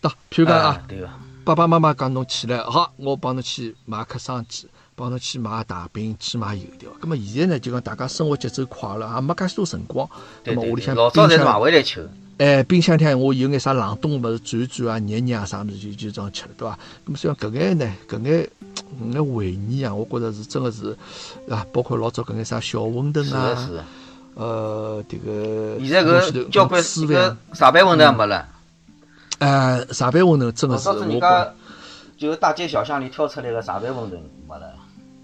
[0.00, 1.08] 到譬如讲啊啊，，对个。
[1.44, 6.88] 爸爸妈妈讲侬起来，好，我帮侬去买颗生煎，帮侬去买大饼，去买油条。
[7.00, 10.08] 咁么现在呢，就讲大家生活节奏快了，也没介许多辰光。
[10.44, 12.08] 对对对，葛么屋里向老早侪是买，回来吃。
[12.38, 16.78] 哎，冰箱里向我有眼啥冷冻物事转一转啊、热热啊啥物事就就这样吃了，对伐？
[17.04, 18.48] 那么所以讲搿眼呢，搿眼
[19.00, 20.96] 搿眼回忆啊，我觉着是真个是
[21.48, 23.84] 啊，包括老早搿眼啥小馄饨，啊是，的。
[24.34, 28.48] 呃，迭个现在搿交关搿粢饭啊，茶板馄饨也没了。
[29.38, 31.54] 哎，茶板馄饨真老个是我觉早子人家
[32.16, 34.18] 就大街小巷里挑出来个茶板馄饨
[34.48, 34.72] 没了。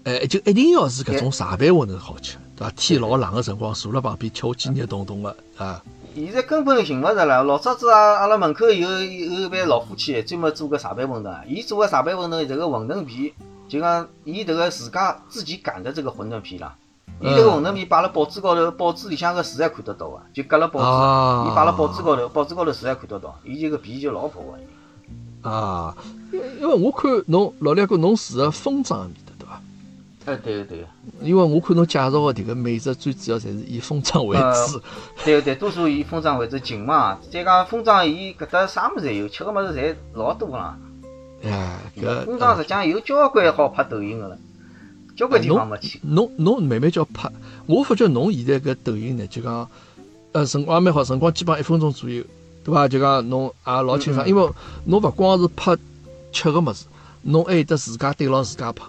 [0.05, 2.71] 哎，就一定要是搿种茶板馄饨好吃，对伐？
[2.77, 5.83] 天老冷个辰光，坐辣旁边吃下鸡热彤彤个啊。
[6.15, 7.43] 现在根本寻勿着了。
[7.43, 11.45] 老早子啊，阿拉门口有有一对老夫妻，专门做个茶杯馄饨。
[11.47, 13.33] 伊做个茶杯馄饨，迭个馄饨皮
[13.67, 16.75] 就讲伊迭个自家自己擀的这个馄饨皮啦。
[17.21, 23.39] 伊迭个馄饨皮摆辣报纸高头，报纸里向个字还看得到个，就隔了报纸，伊摆辣报纸高头，报纸高头字还看得到。
[23.45, 25.49] 伊这个皮就老薄个。
[25.49, 25.95] 啊，
[26.31, 29.28] 因因为我看侬老两个侬住个丰庄埃面搭，对伐？
[30.29, 30.87] 哎，对个对个。
[31.21, 34.79] 因为我看侬介绍个迭个美食，最主要侪是以丰庄为主。
[35.25, 37.17] 对个对，多数以丰庄为主近嘛。
[37.31, 40.77] 再讲丰庄，伊搿搭啥物事侪有，吃个物事侪老多啦。
[41.43, 44.37] 哎，搿丰庄实际上有交关好拍抖音个了。
[45.17, 45.99] 交关地方没去。
[46.03, 47.29] 侬侬慢慢叫拍，
[47.65, 49.67] 我发觉侬现在搿抖音呢，就讲，
[50.31, 52.23] 呃，辰光也蛮好，辰光基本上一分钟左右，
[52.63, 52.87] 对伐？
[52.87, 54.49] 就讲侬也老清爽，因为
[54.85, 55.75] 侬勿光是拍
[56.31, 56.85] 吃个物事，
[57.23, 58.85] 侬还有得自家对牢自家拍，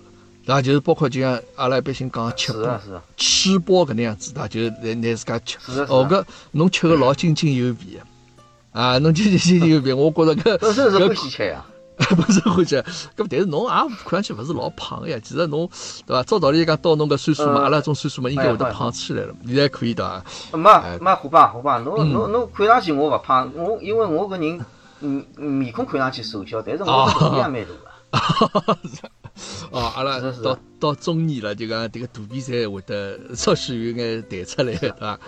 [0.51, 0.63] 对伐？
[0.63, 2.81] 就是包括就像阿拉一般性讲吃播，
[3.17, 4.49] 吃播搿能样子，对伐？
[4.49, 5.59] 就是拿拿自家吃，
[5.89, 8.01] 哦，搿侬吃个老津津有味个，
[8.81, 11.65] 啊，侬津津津津有味，我觉着搿 本身是欢喜吃呀。
[12.17, 12.77] 不是欢喜，
[13.15, 15.19] 搿但是侬也看上去勿是老胖个呀。
[15.23, 15.69] 其实侬
[16.07, 16.23] 对伐？
[16.23, 19.35] 照道理讲，到侬搿岁数嘛，阿拉种岁数嘛，应该会得胖起来了。
[19.47, 20.25] 现在可以的。
[20.53, 20.59] 没
[20.99, 24.65] 没，虎爸虎爸，侬侬侬看上去我勿胖，我因为我搿人
[25.01, 27.67] 嗯面孔看上去瘦小，但是我肚皮也蛮
[28.11, 28.79] 大个。
[29.71, 35.19] 哦，阿拉到到中年了，就讲迭个肚皮才会得稍许有眼弹出来，对伐？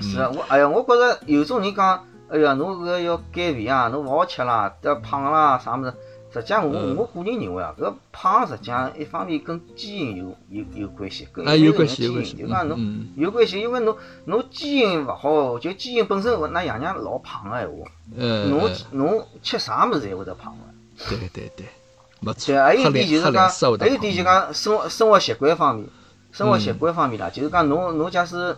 [0.00, 5.92] 是啊，我哎呀，我觉着有种人讲，哎呀，侬搿要减肥啊，侬勿好吃啦，要胖啦，啥物事？
[6.34, 12.34] 实际上，我我个人认为啊，搿胖实际上一方面跟基因有有有关系，跟有关系有关系。
[12.36, 13.94] 就讲侬有关系，因为侬
[14.24, 17.84] 侬基因勿好，就基因本身那爷娘老胖个闲话，
[18.16, 20.60] 侬侬吃啥物事侪会得胖个。
[21.10, 21.66] 对对对，
[22.22, 22.56] 没错。
[22.56, 25.86] 还有一点就是讲，还有一点就讲生活生活习惯方面，
[26.32, 28.56] 生活习惯方面啦，就是讲侬侬假使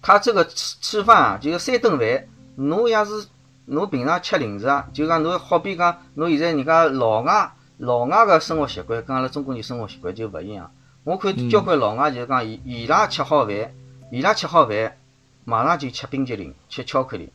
[0.00, 3.26] 他这个吃吃饭啊，就是三顿饭，侬要是。
[3.70, 10.72] 侬平常吃零食啊，就讲侬好比讲，侬现在人家老外老外个生活习惯跟阿拉中国人生活习惯就勿一样。
[11.04, 13.54] 我看交关老外就是讲，伊伊拉吃好饭，
[14.10, 14.96] 伊拉吃好饭，
[15.44, 17.30] 马上就吃冰激凌、吃巧克力。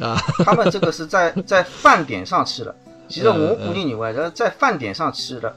[0.00, 2.74] 啊，他们这个是在在饭点上吃的。
[3.08, 5.54] 其实我个人认为，在在饭点上吃的，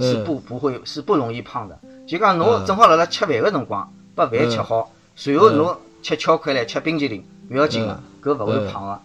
[0.00, 1.78] 是不不会是不容易胖的。
[2.06, 9.00] 就讲侬正好辣辣吃饭个辰光，把饭吃好，随后侬吃巧克力、吃冰激凌，勿要紧个，搿勿会胖个。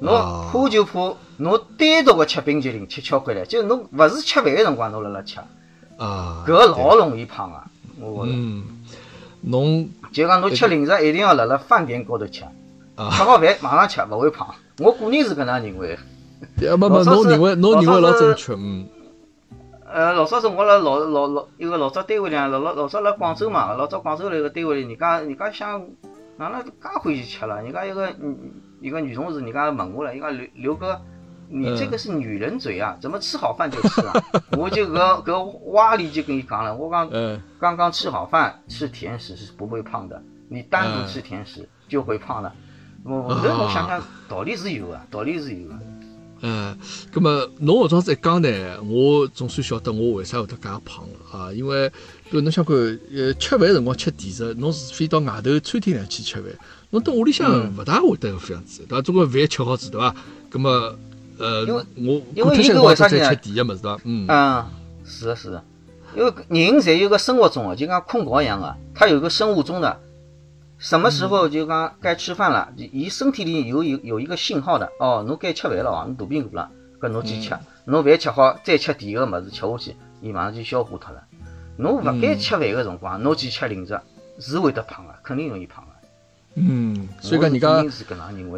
[0.00, 0.12] 侬
[0.52, 5.40] 怕就怕侬单独个吃冰淇淋、吃巧克力，就侬勿是吃饭个辰光侬辣辣吃，
[5.98, 7.64] 啊，搿老容易胖啊！
[8.00, 8.64] 我嗯，
[9.40, 12.46] 侬就讲侬吃零食一定要辣辣饭点高头吃，吃
[12.96, 14.54] 好饭马上吃勿会胖。
[14.78, 15.98] 我个人是搿能认为。
[16.60, 18.86] 呃， 没没，侬认为侬认为老正确，嗯。
[19.86, 25.86] 呃，老早子我辣老老老一个老早单位里，老老老早辣广州嘛，老早广州那个单位里，人家人家想
[26.36, 28.36] 哪能介欢喜吃了，人家一个嗯。
[28.80, 31.00] 一个女同事，你刚才问我了，一个刘刘哥，
[31.48, 34.12] 你这个是女人嘴啊，怎么吃好饭就吃啊？
[34.58, 37.08] 我就搿搿哇里就跟你讲了，我刚
[37.58, 42.52] 刚刚吃好饭，吃甜食是不会胖的，你单独吃甜食就会胖了。
[43.06, 45.78] 我我我想想，道理是有啊，道理是有啊。
[46.46, 46.76] 嗯，
[47.14, 48.48] 那么侬搿种子一讲呢，
[48.82, 51.50] 我总算晓得我为啥会得介胖了啊？
[51.50, 51.90] 因为
[52.30, 56.44] 搿侬想看，呃，吃饭辰光吃甜食，侬除非到外头餐厅里去吃饭。
[56.90, 59.00] 侬到屋里向勿大会得搿副样子，对伐？
[59.00, 60.14] 总归饭吃好子，对伐？
[60.50, 60.94] 葛么，
[61.38, 61.64] 呃，
[61.96, 64.00] 我因为个为啥再吃甜个物事，对伐？
[64.04, 64.66] 嗯，嗯，
[65.06, 65.64] 是的，是的，
[66.14, 69.98] 因为人侪有个生物钟啊，就像困觉一样的，他有个生物钟的，
[70.84, 76.70] 什么时候就讲该吃饭了，伊身体里有有有一个信号的，哦，侬该吃饭了哦，侬肚皮饿了，
[77.00, 81.24] 搿侬去吃，侬饭吃好再吃甜个物事吃下去，伊马上就消化脱了。
[81.78, 83.98] 侬勿该吃饭个辰光，侬去吃零食，
[84.38, 85.90] 是会得胖个，肯定容易胖个。
[86.56, 87.82] 嗯，所以讲人家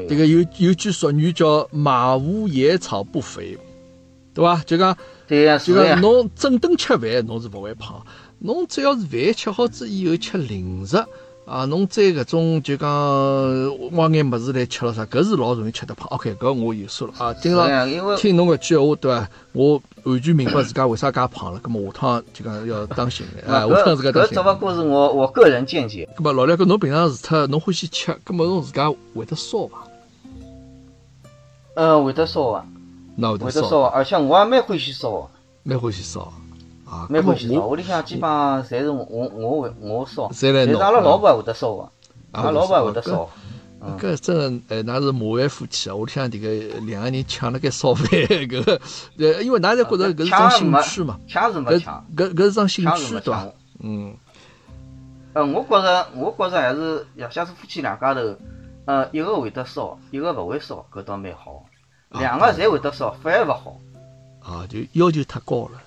[0.09, 3.57] 这个有有句俗语叫“马无野草不肥”，
[4.35, 4.61] 对伐？
[4.67, 8.05] 就讲，对呀，就讲侬整顿吃饭，侬是勿会胖。
[8.41, 10.97] 侬只要是饭吃好之以后吃零食。
[11.47, 12.89] 啊，侬再搿种就讲
[13.93, 16.09] 挖眼物事来吃了啥，搿是老容易吃得胖。
[16.11, 17.33] OK，搿我有数了啊。
[17.35, 17.65] 今朝
[18.17, 19.29] 听侬搿句闲话，对伐？
[19.53, 21.61] 我完全明白自家为啥介胖了。
[21.61, 23.61] 葛末下趟就讲要当心眼啊。
[23.61, 24.37] 下趟自家当心。
[24.37, 26.09] 搿只不过是我我个人见解。
[26.17, 29.87] 葛末老两个，侬平常除脱侬欢喜吃，葛末侬自家会得烧伐？
[31.77, 32.67] 嗯，会得烧啊。
[33.15, 35.31] 那会得烧，而且我也蛮欢喜烧。
[35.63, 36.33] 蛮欢喜烧。
[36.87, 41.91] 啊，蛮欢喜烧，屋里向基本上侪是我我会我烧，但是阿拉老婆也会得烧个，
[42.33, 43.29] 阿拉老婆也会得烧。
[44.01, 45.95] 搿真个，哎，㑚是麻烦夫妻啊！
[45.95, 48.07] 屋里向迭个两个人抢了该烧饭，
[48.49, 48.81] 搿
[49.19, 53.47] 呃，因为㑚侪觉着搿是桩兴趣嘛，抢是没抢，搿搿是桩兴趣对伐？
[53.81, 54.15] 嗯。
[55.35, 58.21] 呃，我觉着，我觉着还是，要假使夫妻两家头，
[58.87, 61.65] 呃，一个会得烧，一个勿会烧，搿倒蛮好。
[62.11, 63.77] 两个侪会得烧，反而勿好。
[64.41, 65.81] 啊，就要求太高了，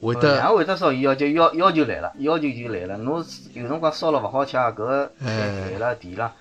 [0.00, 2.96] 会呃得也会得烧，伊要求要要求来了，要求就来了。
[2.98, 3.24] 侬
[3.54, 6.32] 有辰光烧了勿好吃，搿个哎饭了甜了，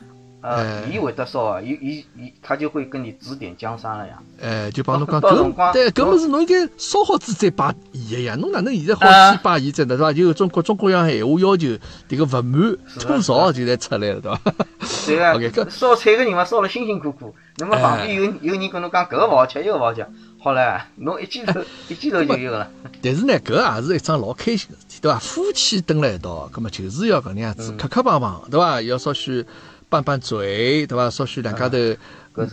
[0.41, 4.19] 哎呃，伊会得烧啊，伊伊伊，他就会跟你指点江山了呀。
[4.41, 10.13] 哎，就帮侬讲，搿辰光对搿侬物事侬应该烧好子再摆伊个呀，侬哪能现在好啊先摆伊再呢，对伐？
[10.13, 11.67] 就有种各种各样闲话要求，
[12.09, 15.33] 迭个勿满吐槽就来出来了，对伐？
[15.33, 20.05] 对个烧菜个人嘛，烧了辛辛苦苦，那么旁边有有人跟侬讲搿个勿好吃，伊个勿好吃，
[20.45, 22.69] 好唻，侬一记头 一记头就有了。
[23.01, 25.17] 但是呢，搿也是一桩老开心个事体，对伐？
[25.17, 28.79] 夫妻蹲辣一道，葛末就是要搿能样子嗯磕磕碰碰，对伐？
[28.83, 29.43] 要稍许
[29.89, 31.09] 拌拌嘴，对伐？
[31.09, 31.77] 稍许两家头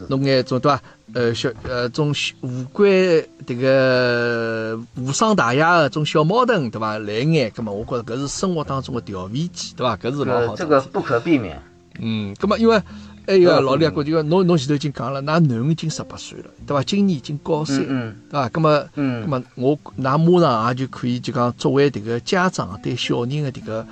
[0.09, 0.81] 弄眼种对伐？
[1.13, 2.91] 呃，小呃种小无关
[3.47, 6.97] 迭个无伤大雅个种小矛盾，对伐？
[6.99, 9.95] 来眼，葛末我觉着搿是生活当中个调味剂，对伐？
[9.99, 11.61] 搿是老好这个不可避免。
[12.01, 12.81] 嗯，葛末因为
[13.27, 16.83] 还有个嗯老李啊哥就讲，侬侬前头已经讲了，㑚囡恩已经十八岁了，对伐？
[16.83, 18.49] 今年已经高三，对伐？
[18.49, 23.87] 葛末，葛嗯末我㑚马上也就可以就讲作为迭个家长对小人的迭个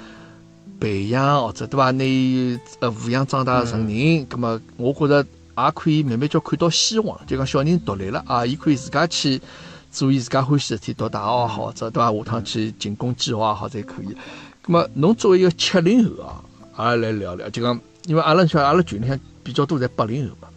[0.80, 1.90] 培养或者对伐？
[1.92, 5.24] 拿伊呃抚养长大成人，葛末我觉着
[5.56, 9.40] 也可以慢慢叫看到希望，就讲小人独立了啊，伊可以自家去
[9.92, 12.12] 做伊自家欢喜的事体，读大学也好，或者对伐？
[12.12, 14.06] 下趟去进攻计划也好，侪可以。
[14.62, 16.42] 葛末侬作为一个七零后
[16.76, 17.78] 啊，也来聊聊，就讲
[18.10, 20.48] 因为阿拉像阿拉群里向比较多侪八零后嘛，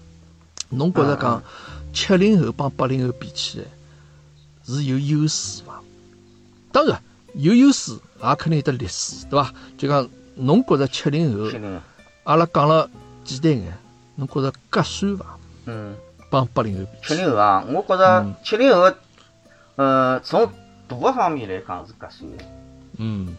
[0.70, 1.93] 侬觉着讲嗯。
[1.93, 3.66] 七零后帮八零后比起来
[4.66, 5.80] 是有优势伐？
[6.72, 6.99] 当然
[7.36, 7.91] 有优势，
[8.24, 9.54] 也肯定有得劣势，对伐？
[9.78, 11.47] 就讲侬觉着七零后
[12.24, 12.89] 阿拉讲了
[13.24, 13.78] 简单眼，
[14.16, 15.38] 侬觉着合算伐？
[15.66, 15.95] 嗯，
[16.32, 18.34] 帮八零后比起，七零后啊，我觉着嗯。
[18.43, 18.91] 七零后，
[19.76, 20.43] 呃，从
[20.88, 22.43] 大个方面来讲是合算的，
[22.97, 23.38] 嗯，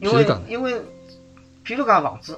[0.00, 0.82] 因为因为，
[1.64, 2.36] 譬如讲房子，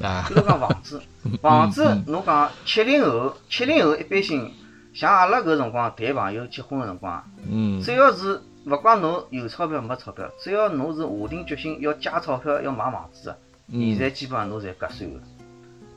[0.00, 0.24] 啊。
[0.28, 1.02] 譬，如讲房子，
[1.42, 2.04] 房子嗯。
[2.06, 4.52] 侬讲七零后，七零后一般性，
[4.94, 7.80] 像阿拉搿辰光谈朋友结婚个辰光，嗯。
[7.82, 13.36] 只要是勿管侬有钞票没钞票，只要侬是下定决心要借钞票要买房子个，
[13.70, 15.18] 现嗯，在基本上侬侪合算个，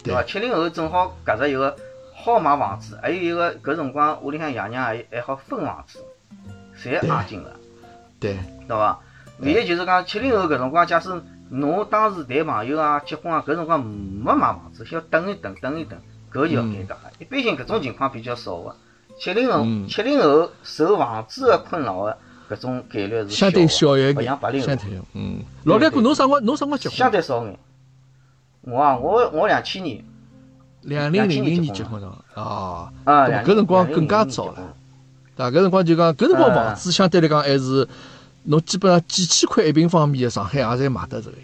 [0.04, 0.06] 对。
[0.06, 0.24] 对伐？
[0.24, 1.76] 七零后正好夹着一个
[2.14, 6.00] 好买房子，还有一个搿辰光屋里向爷娘还还好分房子，
[6.78, 7.10] 侪对。
[7.10, 7.52] 押金个。
[8.20, 8.38] 对，
[8.68, 9.00] 对伐？
[9.40, 11.10] 唯一就是讲七零后搿辰光，假使
[11.50, 16.00] 侬当时谈朋友啊、结婚啊，搿辰光没买房子，需要等一等、等一等，
[16.32, 17.12] 搿就要尴尬了。
[17.20, 18.76] 一般性搿种情况比较少个。
[19.18, 22.18] 七零后嗯，七零后受房子的困扰的
[22.50, 24.74] 搿种概率是相对小一勿眼像八零，后
[25.14, 26.98] 嗯，老两哥，侬啥辰光侬啥辰光结婚？
[26.98, 27.58] 相对少眼。
[28.62, 30.04] 我啊，我我两千年
[30.82, 34.74] 两零零零年结婚的啊，啊，搿辰光更加早了。
[35.36, 35.52] 对伐？
[35.52, 37.88] 搿辰光就讲，搿辰光房子相对来讲还是
[38.46, 41.44] 侬基本上几千块一平方米的上海也侪买得着个呀。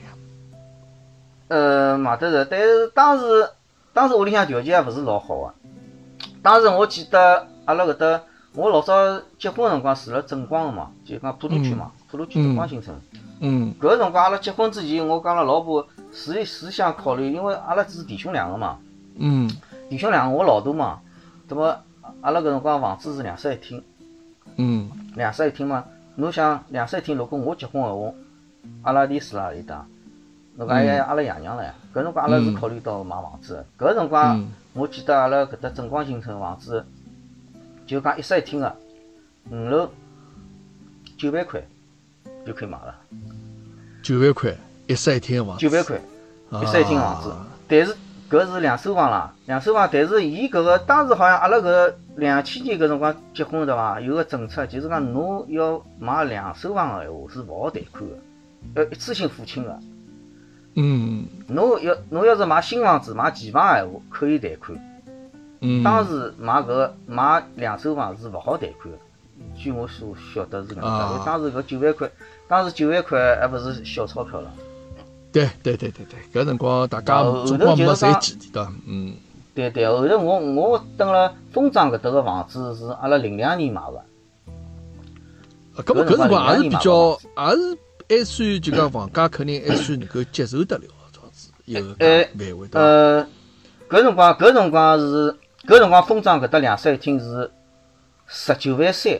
[1.47, 3.49] 呃，买得着，但是当时
[3.93, 5.53] 当时屋里向条件也勿是老好个。
[6.41, 8.21] 当时我记得阿拉搿搭，
[8.53, 12.95] 我老早结婚个辰光住辣正光个嘛，就讲普陀区嘛，普陀区正光新村。
[13.39, 18.77] 嗯搿个辰光阿拉结婚之前，我讲了老婆是是想考虑，因为阿拉是弟兄两个嘛，
[19.17, 19.49] 嗯
[19.89, 20.99] 弟兄两个我老大嘛，
[21.49, 21.77] 那么
[22.21, 23.83] 阿拉搿辰光房子是两室一厅，
[24.55, 25.83] 嗯两室一厅嘛，
[26.15, 28.13] 侬想两室一厅，如果我结婚个话，
[28.83, 29.85] 阿拉弟住辣何里搭？
[30.57, 33.53] 侬讲还有阿拉爷娘唻，搿辰光阿拉是考虑到买房子。
[33.77, 33.87] 的。
[33.87, 34.51] 搿辰光嗯。
[34.73, 36.85] 我记得阿拉搿搭正光新城房子，
[37.85, 38.75] 就讲一室一厅个，
[39.49, 39.89] 五楼
[41.17, 41.61] 九万块
[42.45, 42.95] 就可以买了，
[44.03, 44.53] 九万块
[44.87, 45.99] 一室一厅的房子，九万块
[46.61, 47.29] 一室一厅房子。
[47.31, 47.47] 啊。
[47.67, 47.95] 但是
[48.31, 53.99] 搿是两手房啦，两手房，但是伊搿个当时好像阿拉搿两千年搿辰光结婚对伐？
[53.99, 58.09] 有个政策就是讲侬要买两手房个闲话是勿好贷款
[58.73, 59.77] 个，要一次性付清个。
[60.75, 64.79] 嗯侬要侬要是买新房子买期房个闲话可以贷款，
[65.59, 68.97] 嗯，当时买搿个买两手房是勿好贷款个。
[69.57, 72.09] 据我所晓得是搿能啊介，因为当时搿九万块，
[72.47, 74.49] 当时九万块还勿是小钞票了。
[75.31, 78.73] 对对对对对，搿辰光大家总光没就是讲赚钱对伐？
[78.87, 79.15] 嗯
[79.53, 83.97] 对对，后头我我蹲辣丰庄搿搭个房子是阿拉零两年买个，
[85.75, 87.77] 啊，搿么搿辰光也是比较搿，也是
[88.09, 92.69] 还算就讲房价肯定还算能够接受得了这样子一个呃范围？
[92.71, 93.27] 呃，
[93.89, 95.35] 搿辰光搿辰光是
[95.67, 97.51] 搿辰光丰庄搿搭两室一厅是
[98.27, 99.19] 十九万三，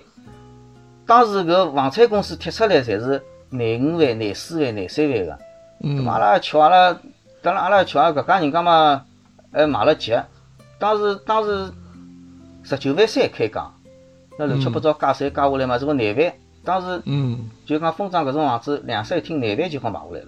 [1.06, 5.38] 当时搿房产公司贴出来侪是廿五万、廿四万、廿三万个。
[5.84, 6.06] 嗯。
[6.08, 6.98] 阿拉巧阿拉，
[7.42, 9.04] 当然阿拉巧阿拉搿家人家嘛，
[9.52, 10.18] 还买了急，
[10.80, 11.72] 当时当时
[12.64, 13.70] 十九万三开价，
[14.38, 17.50] 那乱七八糟加税加下来嘛，这个廿万，当时嗯。
[17.66, 20.28] 就讲丰庄搿种房子两室一厅廿万就好买下来了。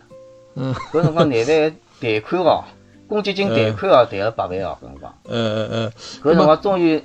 [0.56, 2.64] 嗯，搿辰光难贷贷款哦，
[3.08, 5.92] 公积金贷款哦，贷了八万哦，搿辰光，嗯嗯嗯，
[6.24, 7.04] 搿辰光终于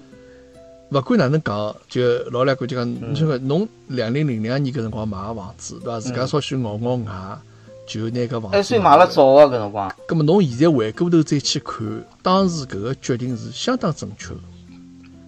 [0.91, 3.11] 勿管哪能讲，就老来讲就讲，嗯。
[3.11, 5.99] 你说个侬两零零两年搿辰光买个房子，对伐？
[5.99, 7.41] 自家稍许咬咬牙，
[7.89, 9.91] 就拿搿房子还算买了早个搿辰光。
[10.07, 14.41] 葛末侬现在回过头再去看，当时搿个决定是相当正确的。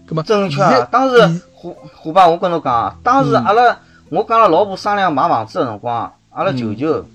[0.06, 0.86] 咁么正确啊！
[0.90, 7.06] 当时虎虎爸，我跟侬讲啊，当时阿拉我跟阿拉老婆商量买房子个辰光，阿拉舅舅，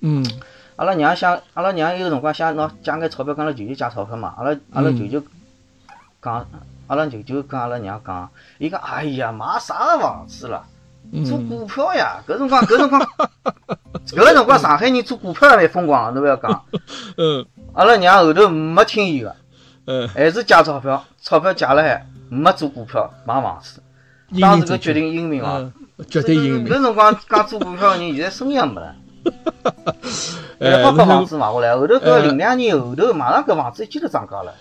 [0.00, 0.24] 嗯
[0.76, 4.34] 阿拉娘想，阿拉娘有辰光想拿借眼钞票，跟阿拉舅舅借钞票嘛。
[4.36, 5.22] 阿拉阿拉舅舅
[6.20, 6.46] 讲，
[6.88, 8.28] 阿拉舅舅跟阿拉娘讲，
[8.58, 10.64] 伊讲，哎呀，买啥房子啦？
[11.24, 12.22] 做嗯股票呀！
[12.26, 13.00] 搿辰光搿辰光
[14.06, 16.64] 搿个辰光上海人做股票也蛮疯狂的，侬勿要讲。
[17.18, 19.34] 嗯阿拉娘后头没听伊个，
[19.86, 23.82] 嗯，还是借钞票，钞票借了海，没做股票买房子。
[24.40, 25.72] 当时搿决定英明哦。
[25.98, 26.66] 嗯，绝对英明。
[26.66, 28.94] 搿辰光讲做股票的人， 现在生意也没了。
[30.60, 34.52] 哎还好把那房子买下来，后头搿呃零两年后头，马上搿房子一记头涨价了。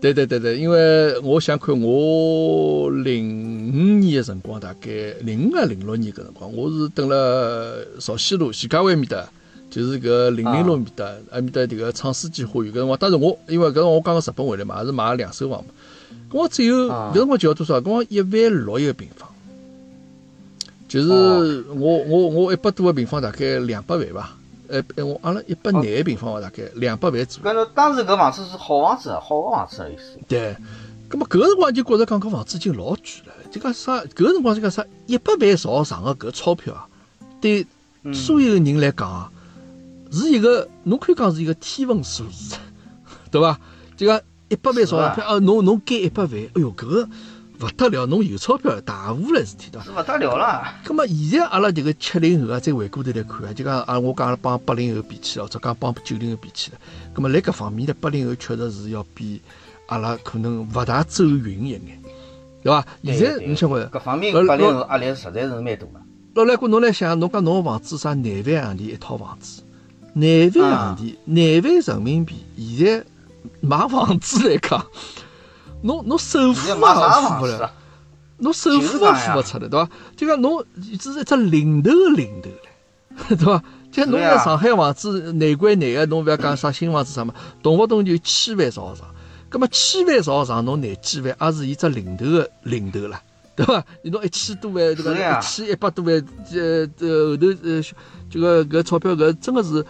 [0.00, 4.88] 对对对对，因为我想看我零五年的辰光，大概
[5.22, 7.16] 零五啊零六年搿辰光，我是蹲辣
[7.98, 9.28] 朝西路徐家汇面搭，
[9.68, 15.70] 就是搿零零路面搭，埃面搭迭个创世纪花园搿辰光，当时我因为搿辰光我刚刚日本回来嘛，也是买了两手房嘛，
[16.30, 17.80] 搿我只有啊搿辰光就要多少？
[17.80, 18.30] 搿辰光一万
[18.66, 19.28] 六一个平方，
[20.86, 24.37] 就是哦我我我一百多个平方，大概两百万吧。
[24.68, 27.50] 呃，我阿拉一百廿个平方大概两百万左右。
[27.50, 30.18] 搿侬当时搿房子是好房子，好个房子的意思。
[30.28, 30.56] 对，
[31.10, 36.86] 咁么搿个辰光就觉着讲搿房子已经老贵了，就讲啥搿个辰光就讲啥一百万朝上个搿钞票啊，
[37.40, 37.66] 对
[38.02, 39.30] 嗯所有个人来讲啊，
[40.12, 42.56] 是一个侬可以讲是一个天文数字，
[43.30, 43.58] 对伐？
[43.96, 47.08] 就讲一百万朝上是票啊，侬侬减一百万，哎哟搿个
[47.60, 49.84] 勿得了，侬有钞票大户了事体对伐？
[49.84, 50.64] 是勿得了了。
[50.84, 56.78] 咁么现在阿拉迭个七零后啊，再回过头来看啊，就讲啊，我讲帮八零后比起来，或者讲帮九零后比起来，
[57.14, 59.40] 咁么辣搿方面呢，八零后确实是要比
[59.86, 61.80] 阿拉可能勿大走运一眼，
[62.62, 62.86] 对伐？
[63.04, 65.88] 现在对你想看，搿方面八零后压力实在是蛮大的。
[66.34, 69.62] 老来哥侬来想，侬讲侬个房子啥廿万洋钿一套房子，
[70.12, 73.04] 廿万洋钿，廿万人民币，现在
[73.60, 74.86] 买房子来讲，
[75.82, 77.72] 侬侬首付也付勿了。
[78.38, 79.88] 侬首付也付勿出来，对伐？
[80.16, 80.64] 就讲侬
[80.98, 82.48] 只是一只零头个零头
[83.24, 83.62] 唻， 对伐？
[83.90, 89.06] 就侬是呀在上海房子难归难个，侬勿要讲啥新房子啥么，动勿动就千万朝上。
[89.48, 93.20] 葛么千万朝上，侬廿几万也是伊只零头个零头啦，
[93.56, 93.82] 对伐？
[94.02, 95.38] 你侬一千多万，对伐？
[95.38, 97.82] 一千一百多万，呃呃后头呃
[98.30, 99.84] 这个搿钞票搿真个是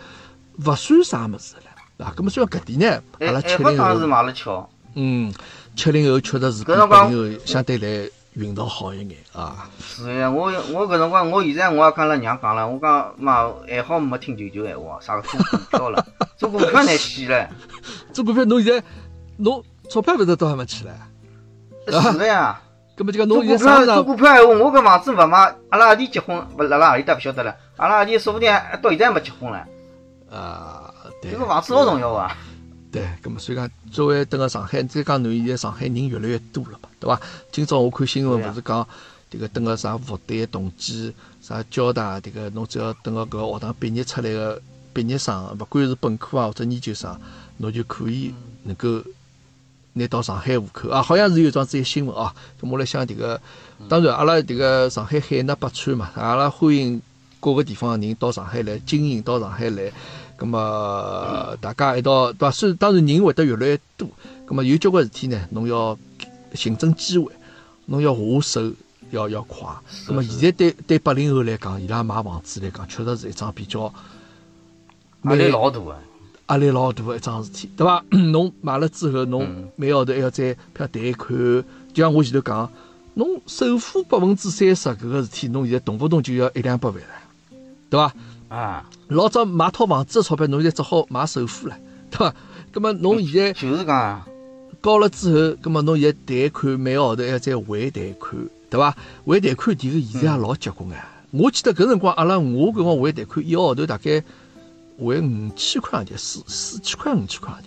[0.65, 2.13] 勿算啥物事了，啊。
[2.17, 4.71] 葛么虽然搿点呢，阿拉七还好零后，当时买了巧。
[4.95, 5.33] 嗯，
[5.79, 9.71] 七零后确实是八零后相对来运道好一眼啊。
[9.79, 16.07] 是呀，我我搿辰光，我现在我也跟阿拉娘讲了，我讲妈还好没听舅舅闲话，啥个 做股票了，
[16.37, 17.49] 做股票难死了。
[18.13, 18.85] 做股票侬现在
[19.37, 20.93] 侬钞票勿是都还没起来，
[21.87, 22.61] 是的呀，
[22.97, 29.63] 搿么就讲侬现在票做股票闲话，我搿房子勿买，阿拉阿弟结婚，勿辣辣何里搭勿晓得了，阿拉阿弟说不定还到现在还没结婚唻。
[30.35, 32.37] 啊，对，这个房子老重要啊。
[32.91, 37.21] 对，咁么所以讲，作为等个上海，再讲侬现在上海人越来越多了嘛，对伐？
[37.53, 38.87] 今朝我看新闻勿是讲
[39.31, 41.13] 迭个等个啥复旦、同济、
[41.43, 44.63] 啥交大迭个，侬只要等个搿个学堂毕业出来个
[44.95, 47.15] 毕业生，勿管是本科啊或者研究生，
[47.59, 48.33] 侬就可以
[48.63, 49.03] 能够
[49.93, 52.35] 拿到上海户口啊，好像是有桩子新闻啊。
[52.59, 53.39] 咁我来想迭个，
[53.87, 57.03] 当然阿拉迭个上海海纳百川嘛，阿拉欢迎
[57.39, 59.93] 各个地方的人到上海来经营，到上海来。
[60.39, 62.51] 咁么大家一道对伐？
[62.51, 64.09] 虽然当然人会得越来越多，
[64.47, 65.99] 咁么有交关事体呢，侬要
[66.55, 67.33] 寻准机会，
[67.87, 68.73] 侬要下手
[69.11, 69.69] 要要快。
[70.07, 73.93] 咁么现在对对八零后来讲，伊拉买房子来讲，确实是一桩比较
[75.25, 75.97] 压力老大个。
[76.49, 78.03] 压力老大个一桩事体，对伐？
[78.11, 81.37] 侬买了之后，侬嗯每个号头还要再票贷款，
[81.93, 82.71] 就像我前头讲，
[83.15, 87.09] 侬首付百分之三十搿个事体，侬现在动不动就要一两百万了，
[87.91, 88.15] 对伐？
[88.49, 91.77] 啊，老早买套房子的钞票，侬现在只好买首付了，
[92.11, 92.35] 对伐？
[92.73, 94.27] 葛么侬现在就是讲啊，
[94.83, 98.97] 交了之后，葛么侬现在贷款每个号头还要再还贷款，对伐？
[99.27, 101.15] 还贷款迭个现在也老结棍啊！
[101.31, 104.25] 我记得搿辰光阿拉我搿辰光还贷款，一个号头大概
[104.99, 107.65] 还五千块洋钿，四四千块五千块洋钿。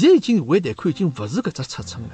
[0.00, 2.10] 现在已经还贷款已经勿是搿只尺寸了，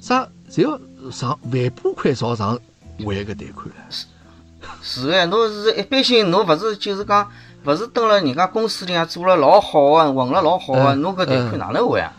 [0.00, 0.80] 啥侪要
[1.10, 2.58] 上万把块朝上
[2.98, 3.74] 还搿贷款了。
[4.82, 7.30] 是个，侬是一般性，侬勿是就是讲，
[7.64, 12.12] 勿是蹲辣人家公司里向做了老好个，混了老好个，嗯侬搿贷款哪能还啊？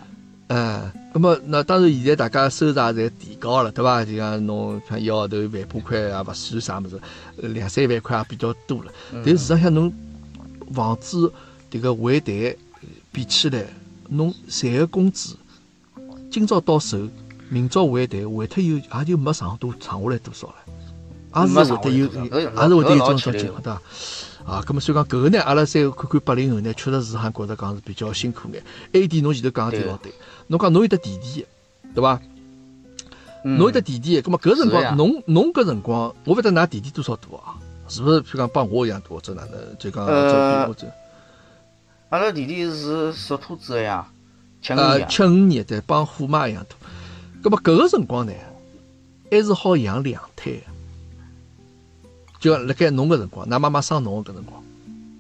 [0.48, 4.06] 哎，咁么那当然，现在大家收入也侪提高了，对伐？
[4.06, 7.00] 就像侬像一个号头万把块也勿算啥物事，
[7.42, 8.92] 呃两三万块也比较多了。
[9.12, 9.94] 但事实上，侬
[10.74, 11.32] 房子
[11.70, 12.56] 迭个还贷
[13.12, 13.66] 比起来，
[14.08, 15.36] 侬赚个工资，
[16.32, 16.98] 今朝到手，
[17.50, 20.56] 明朝还贷，还脱以后也就没剩多剩下来多少了，
[21.36, 23.82] 也是会得有，也是会得有种种情况，对伐？
[24.46, 28.64] 啊，咁么所以讲搿个呢，阿拉再看看八零后呢，确实是还觉着讲是比较辛苦眼。
[28.94, 30.14] A 点侬前头讲个对老对，
[30.48, 31.46] 侬讲侬有得弟弟，
[31.94, 32.20] 对伐？
[33.44, 37.56] 侬有得弟弟，咁么搿辰光侬侬搿辰光，我勿得㑚弟弟多少大啊？
[37.90, 38.22] 是勿是？
[38.22, 39.78] 譬如讲帮我一样大，或者哪能？
[39.78, 40.88] 就讲呃，者
[42.10, 44.08] 阿拉弟弟是属兔子个呀，
[44.62, 45.10] 七五呃，年。
[45.10, 46.76] 七五年对，帮虎妈一样大。
[47.44, 48.32] 咁么搿个辰光呢，
[49.30, 50.62] 还是好养两胎个。
[52.48, 54.64] 就辣盖侬搿辰光，㑚妈妈生侬搿辰光，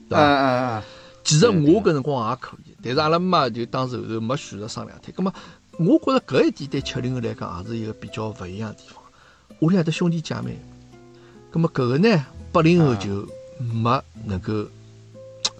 [0.09, 0.23] 对嗯伐？
[0.23, 0.83] 嗯嗯，
[1.23, 5.11] 其实我搿辰光也可以，但是阿拉妈就当时后头没选择生两胎。
[5.11, 5.33] 葛么，
[5.77, 9.03] 我觉着搿一点对七零后来讲也是一个比较勿一样的地方。
[9.59, 10.57] 屋里向得兄弟姐妹，
[11.51, 13.27] 葛么搿个呢，八零后就
[13.59, 14.63] 没能够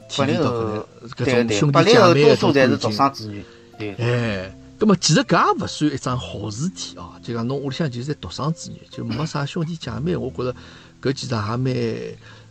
[0.08, 2.92] 体验到搿八零后个搿对对，种兄八零后弟姐妹多数侪是独。
[2.92, 3.44] 生子女，
[3.78, 3.94] 对。
[3.96, 7.14] 哎，葛么其实搿也勿算一桩好事体哦。
[7.24, 10.56] 就讲侬屋里向就是独生子女，就没啥兄弟姐妹，我觉着
[11.02, 11.58] 搿其实也蛮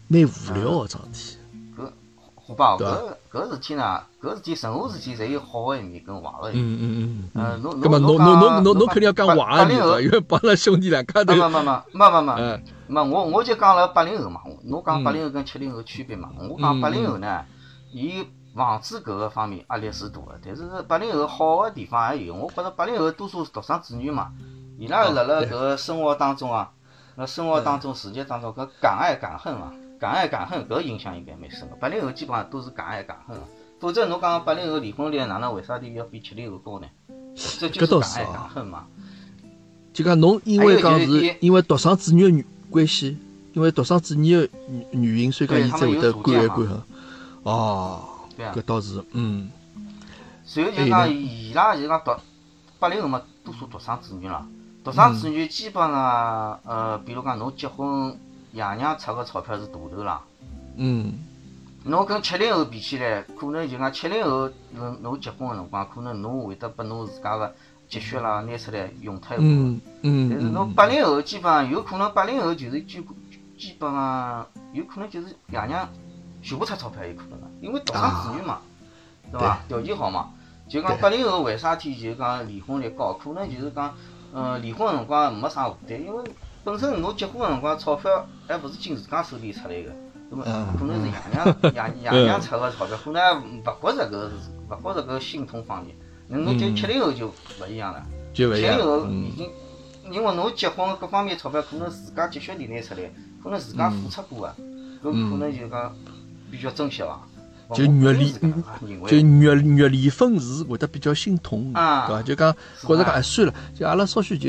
[0.08, 1.38] 蛮无聊个桩事体。
[1.76, 1.90] 搿
[2.48, 6.64] 好吧，搿搿事体呢，搿事体任何事体侪有好个一面跟坏个一面。
[6.64, 7.44] 嗯嗯嗯嗯。
[7.44, 11.62] 呃，侬侬侬侬侬侬肯定要讲坏个面对伐？，因为帮阿拉兄弟两家头没，没没
[11.92, 17.44] 没没没嗯没，我我就讲了八零后嘛，侬讲嗯八零后跟七零后区别嘛，我讲嗯八零后呢，
[17.92, 18.24] 伊
[18.57, 24.32] 房子搿个方面压力是大个，但是八零后好个地方也有，我觉着八零后多数是独生子女嘛，
[24.78, 26.72] 伊拉辣辣搿个生活当中啊，
[27.16, 33.42] 辣生活当中、事业当中搿敢爱敢恨嘛，敢爱敢恨搿影响应该蛮深个，八零后基本上都是敢爱敢恨个，
[33.78, 36.86] 否则侬讲八零后离婚率哪能为啥体要比七零后高呢？
[37.61, 38.86] 这就搿倒是敢爱是啊敢恨嘛。
[39.92, 43.18] 就讲侬因为讲是是因为独生子女的原关系，
[43.52, 44.48] 因为独生子女的
[44.92, 46.82] 原原因，所以讲伊才会得敢爱敢恨。
[47.42, 48.02] 哦，
[48.37, 49.51] 搿倒是，嗯
[50.45, 52.12] 随后就讲，伊拉就讲独
[52.78, 54.47] 八零后嘛，多数独生子女啦。
[54.84, 58.16] 独生子女基本上，呃，比如讲侬结婚，
[58.53, 60.22] 爷娘出个钞票是大头啦。
[60.76, 61.14] 嗯
[61.84, 67.55] 侬跟七零后比起来，可能就讲七零后，侬侬结婚个辰光，可能侬会得把侬自家个
[67.89, 69.74] 积蓄啦拿出来用脱一部分。
[69.74, 73.05] 嗯嗯但是侬嗯，八零后基本上有可能八零后就是基
[73.59, 75.89] 基本上有可能就是爷娘
[76.47, 78.61] 全部出钞票有可能个，因为独生子女嘛，
[79.32, 79.59] 对伐？
[79.66, 80.30] 条件好嘛，
[80.68, 83.14] 就讲八零后为啥体就讲离婚率高？
[83.14, 83.92] 可能就是讲，
[84.32, 86.22] 呃，离婚个辰光没啥负担，因为
[86.62, 89.90] 本身侬结婚个辰光钞票还勿是经自家手里出来个，
[90.30, 95.97] 那么嗯可能是爷娘爷 爷娘出个钞票，可能还勿觉着搿是勿觉着搿心痛方面。
[96.28, 98.05] 那侬就嗯七零后就勿一样了。
[98.34, 99.51] 七零，后已嗯经，
[100.12, 103.11] 因为侬结婚各方面钞票，可能自家积蓄里拿出来，
[103.42, 104.49] 可能自家付出过个，
[105.03, 105.94] 搿嗯可能就讲
[106.51, 107.20] 比较珍惜伐。
[107.74, 108.30] 就我阅历
[109.09, 112.22] 就阅阅离分是会得比较心痛，啊对伐？
[112.22, 114.49] 就讲觉着讲算了，就阿拉稍许就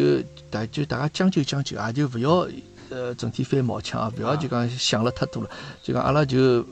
[0.51, 2.47] 大就大家将就将就，也就勿要
[2.91, 5.49] 呃整天翻毛腔，勿要就讲想了太多了，
[5.81, 6.63] 就讲阿拉就是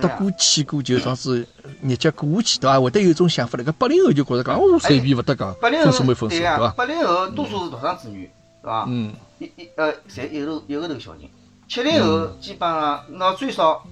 [0.00, 1.46] 得过且过，就当是
[1.82, 2.80] 日脚过下去，对伐？
[2.80, 3.64] 会得有一种想法了。
[3.64, 6.68] 搿八零后就觉着讲，哦，随便勿得讲，八零分手没后分手，对伐？
[6.70, 8.28] 八零后多数是独生子女，
[8.60, 8.86] 对伐？
[8.88, 11.22] 嗯一一呃，侪一个头一个头小人。
[11.68, 13.84] 七零后基本上喏最少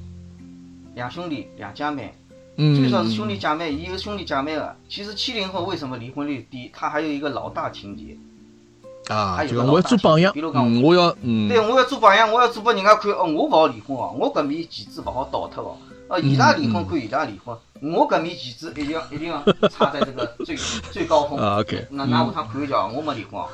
[0.95, 2.14] 两兄弟两姐妹，
[2.57, 4.76] 嗯，最少是兄弟姐妹，也有兄弟姐妹的。
[4.88, 6.70] 其实七零后为什么离婚率低？
[6.72, 8.16] 他还有一个老大情节。
[9.09, 15.76] 啊，还有就我要做榜样，比如讲嗯，我要嗯，对，我要做榜样，我要做拨人家看，哦，我勿好离婚哦，我搿面旗帜勿好倒脱哦。
[16.09, 17.57] 哦，伊拉离婚嗯看伊拉离婚，
[17.97, 20.55] 我搿面旗帜一定要一定要插在这个最
[20.93, 21.38] 最高峰。
[21.38, 23.49] 啊，OK，那那下趟看一叫，我没离婚哦。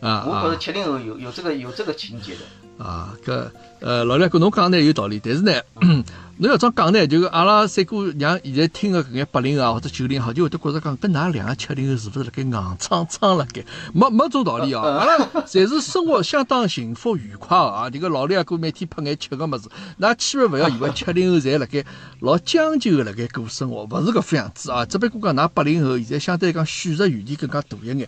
[0.00, 2.84] 啊我觉着啊七零后有有这个有这个情节的。
[2.84, 3.48] 啊，搿
[3.80, 5.52] 呃老梁哥侬讲呢有道理，但是呢，
[6.38, 13.64] 侬要这样讲呢，就是阿拉三哥让现在听个搿眼八零后啊或者九零后，就会得觉着讲，搿㑚两个七零后是勿是辣盖硬撑撑辣盖？
[13.94, 14.80] 没没种道理哦！
[14.82, 15.16] 阿拉
[15.46, 17.88] 侪是生活相当幸福愉快个啊！
[17.88, 21.82] 迭个老两哥每天拍眼吃个物事，㑚千万勿要以为七零后侪辣盖
[22.20, 24.84] 老将就个辣盖过生活，勿是搿副样子啊！
[24.84, 28.06] 只不过讲㑚八零后现在相对来讲选择余地更加大一眼，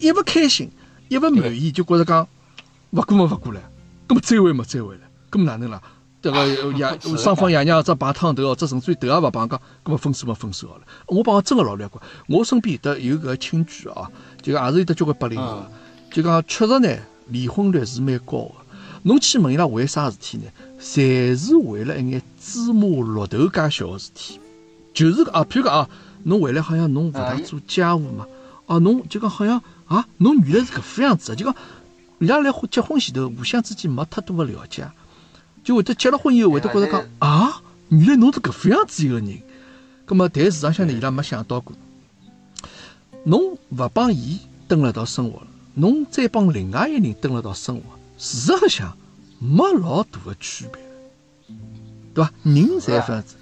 [0.00, 0.70] 一勿开心，
[1.08, 2.26] 一勿满意，就觉着讲
[2.92, 3.60] 勿过么勿过来。
[4.08, 5.00] 咁么再会么再会了，
[5.30, 5.82] 咁么哪能啦？
[6.22, 10.82] 迭个爷双方爷娘只碰趟头，或者甚至于头也勿碰讲，咁么分手么分手好了。
[11.06, 14.06] 我帮我真个老难过，我身边有得有搿亲眷哦，
[14.40, 15.64] 就讲也是有得交关八零后，
[16.12, 16.88] 就讲确实呢，
[17.26, 18.52] 离婚率是蛮高个。
[19.02, 20.44] 侬去问伊拉为啥事体呢？
[20.80, 24.38] 侪是为了一眼芝麻绿豆介小个事体，
[24.94, 25.90] 就是啊，譬如讲啊，
[26.22, 28.26] 侬回来好像侬勿大做家务嘛，
[28.66, 31.54] 哦，侬就讲好像啊，侬原来是搿副样子的，就讲。
[32.18, 34.88] 伊拉来结婚前头，互相之间没太多个了解，
[35.64, 39.40] 就会得结了婚以后会得觉着讲啊，原来侬是搿副样子一个人，
[40.04, 41.74] 葛么，但事实上呢，伊拉没想到过，
[43.24, 47.82] 侬勿帮伊蹲辣一道生活了，侬再帮另外一个人蹲辣一道生活，
[48.18, 48.96] 事实上
[49.38, 50.82] 没老大个区别，
[52.14, 52.32] 对伐？
[52.42, 53.36] 人侪搿样子，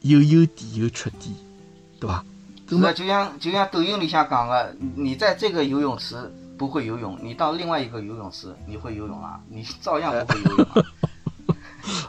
[0.00, 1.34] 有优点有缺点，
[2.00, 2.24] 对伐？
[2.66, 6.16] 葛么就像就像抖音里向讲的，你在这个游泳池
[6.58, 9.40] 不会游泳，你到另外一个游泳池你会游泳啊？
[9.48, 10.82] 你照样不会游泳啊。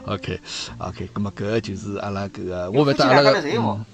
[0.06, 0.40] OK
[0.78, 3.84] OK，咁么搿个就是阿拉搿个，我勿夫妻得阿拉个两家头侪有矛嗯，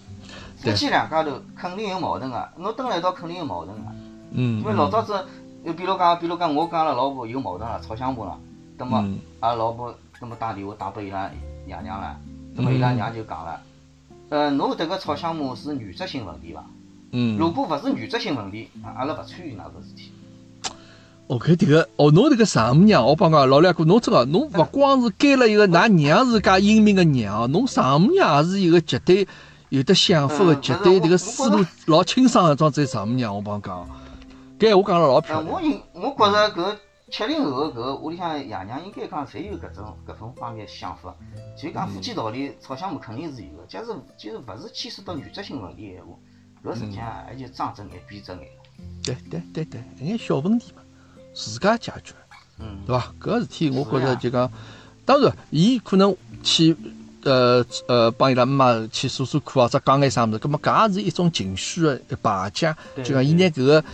[0.56, 3.84] 夫妻两家头肯定有矛盾个，侬蹲辣一道肯定有矛盾个。
[4.32, 5.24] 嗯，因为老早子，
[5.64, 8.38] 就比如讲，比如讲，我跟阿拉老婆有矛盾了，吵相骂了，
[8.76, 11.30] 那么嗯阿拉老婆那么打电话打拨伊拉
[11.66, 12.16] 爷娘了，
[12.54, 13.60] 那么伊拉娘就讲了，
[14.30, 16.64] 呃，侬迭个吵相骂是原则性问题伐？
[17.12, 20.12] 嗯，如果勿是原则性问题，啊阿拉勿参与㑚搿事体。
[21.28, 29.26] 哦，搿迭个哦，侬迭个丈母娘，我帮讲老两哥，侬真个侬勿光是拣了一个㑚娘是介英明个娘，侬丈母娘也是一个绝对
[29.70, 33.88] 有得想法个，嗯绝对迭个思路老清爽个桩子丈母娘，我帮讲，
[34.58, 35.60] 搿闲话讲了老漂呃，亮我。
[35.60, 36.76] 认我觉着搿
[37.10, 41.12] 七零后个搿屋里向爷娘应该讲侪有搿种搿种方面想法，
[41.60, 46.14] 就讲夫妻道理吵相骂肯定是有个，假使就是勿是牵涉到原则性问题个闲话，
[46.64, 48.40] 搿实际上也就睁只眼闭只眼。
[49.02, 50.82] 对对对对，一眼小问题嘛，
[51.36, 52.14] 自家解决。
[52.58, 53.12] 嗯，对伐？
[53.20, 54.50] 搿个事体我觉着就讲，
[55.04, 56.74] 当然，伊可能去
[57.22, 62.74] 呃呃帮伊拉妈妈去诉诉苦啊，或者讲眼啥物事，葛末搿也是一种情绪的排解，
[63.04, 63.84] 就讲伊拿搿个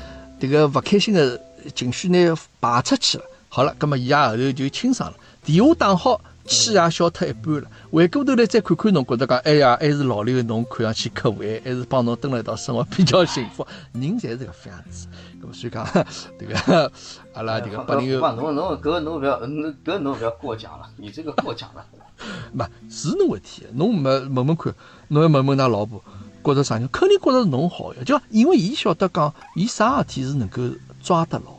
[0.41, 1.41] 迭个勿开心的
[1.75, 3.25] 情绪呢排出去了。
[3.49, 6.21] 好了，葛末伊也后头就清爽了，电话打好。
[6.45, 13.67] 气也消脱一半了，回过头来再看看侬，觉着讲，哎呀，还是老刘侬看上去可爱，还是帮侬蹲辣一道生活比较幸福。
[13.95, 15.07] 人侪是搿副样子，
[15.43, 15.87] 咁么所以讲，
[16.39, 16.93] 迭个
[17.33, 21.85] 阿拉迭个八零后不，侬侬搿侬勿要，侬搿侬勿要过奖了，你这个过奖了。
[22.53, 24.75] 没是侬问题，侬没问问看，
[25.09, 26.03] 侬要问问㑚老婆，
[26.45, 30.63] 觉着啥人，肯定觉着是侬好呀，就因为伊晓得讲，伊啥事体是能够
[31.03, 31.53] 抓得牢，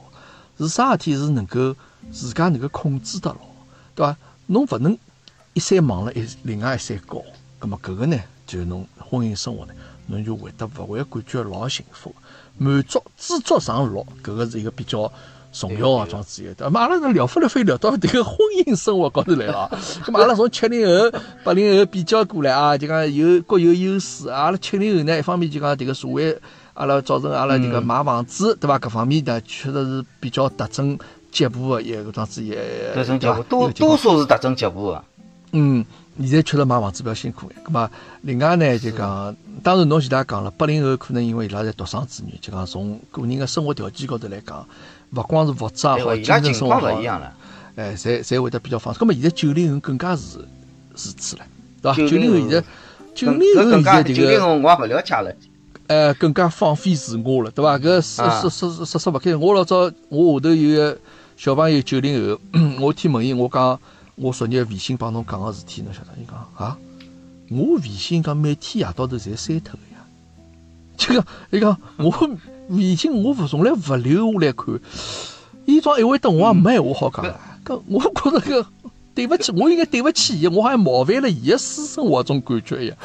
[0.57, 1.75] 是啥事体是能够
[2.11, 3.37] 自家能够控制得牢，
[3.95, 4.17] 对伐？
[4.53, 4.97] 侬勿能
[5.53, 7.21] 一山望了一另外一山高，
[7.57, 9.73] 葛么搿个呢，就是侬婚姻生活呢，
[10.07, 12.13] 侬就会得勿会感觉老幸福，
[12.57, 15.11] 满足知足常乐，搿个是一个比较。
[15.55, 18.35] 重要个桩子一个，咁阿拉是聊发聊飞聊到迭个婚
[18.65, 19.69] 姻生活高头来了啊。
[20.03, 24.29] 咁么阿拉从七零后、八零后比较过来啊，就讲有各有优势。
[24.29, 26.35] 阿拉七零后呢，一方面就讲迭个社会，
[26.73, 28.79] 阿拉造成阿拉迭个买房子，对伐？
[28.79, 30.97] 各方面呢，确实是比较特征
[31.33, 32.55] 结步个一个桩子也，
[33.49, 35.03] 多多数是特征脚步个。
[35.51, 35.83] 嗯，
[36.19, 37.63] 现在确实买房子比较辛苦眼。
[37.65, 37.89] 咁么，
[38.21, 44.65] 另外呢，就讲，当然侬前头也讲了，八零后可能因为伊拉侪独生子女，就讲从个人个生活条件高头来讲，
[45.15, 47.33] 勿光是物质也好，精神生活好勿一，样了。
[47.75, 49.01] 哎，侪侪会得比较放松。
[49.01, 51.45] 咁么现在九零后更加是如此了，
[51.81, 51.97] 对伐？
[51.97, 52.63] 九零后现在，
[53.15, 54.15] 九更零后现在这个。
[54.15, 55.35] 九零后我也勿了解了。
[55.87, 57.77] 呃，更加放飞自我了，对伐？
[57.77, 59.35] 搿说说说说说勿开。
[59.35, 60.97] 我老早我下头有个
[61.43, 62.39] 小朋友九零后，
[62.79, 63.77] 我天问伊，我讲
[64.15, 66.07] 我昨日微信帮侬讲个事体，侬晓得？
[66.17, 66.77] 伊讲啊，
[67.49, 70.05] 我微信讲每天夜到头侪删脱个呀。
[70.95, 72.29] 就 讲伊讲 我
[72.69, 74.79] 微信我勿从来勿留下来看，
[75.65, 77.37] 伊装一会得我也没闲话好讲了。
[77.65, 78.65] 搿我觉着搿
[79.13, 82.97] 对勿起，我应该对勿起伊，我好像冒犯了伊个私生活种感觉一样。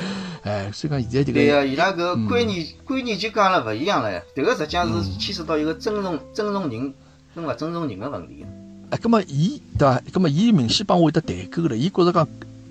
[0.45, 4.23] 哎，所以讲现在这个对个，伊拉搿观念观念就讲了勿一样了。
[4.37, 6.95] 迭个实际上是牵涉到一个尊重尊重人
[7.39, 8.45] 跟勿尊重人个问题。
[8.91, 10.03] 哎，葛么伊对伐？
[10.13, 11.77] 葛么伊明显帮我有得代沟了。
[11.77, 12.27] 伊觉着讲，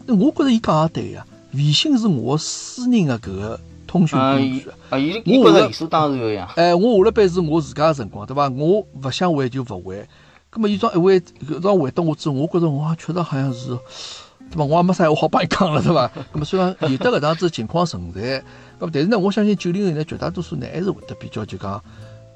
[0.08, 1.26] 我觉着伊讲也对呀。
[1.54, 4.66] 微信是我私人的搿个通讯啊，工具伊。
[4.90, 6.52] 啊，伊伊觉着理所当然个呀。
[6.58, 8.50] 哎，我下了班是我自家个辰光，对伐？
[8.50, 10.06] 我勿想回就勿回。
[10.50, 13.68] 葛么伊桩一回，搿桩回答我之后，我觉着我也确实好像是，
[14.52, 14.66] 对伐？
[14.66, 16.12] 我也没啥闲话好帮伊讲了，对伐？
[16.34, 18.44] 葛么虽然有得搿样子情况存在，
[18.78, 21.82] 葛么但是呢，我相信九零后呢，绝大多数呢还是会得比较就讲。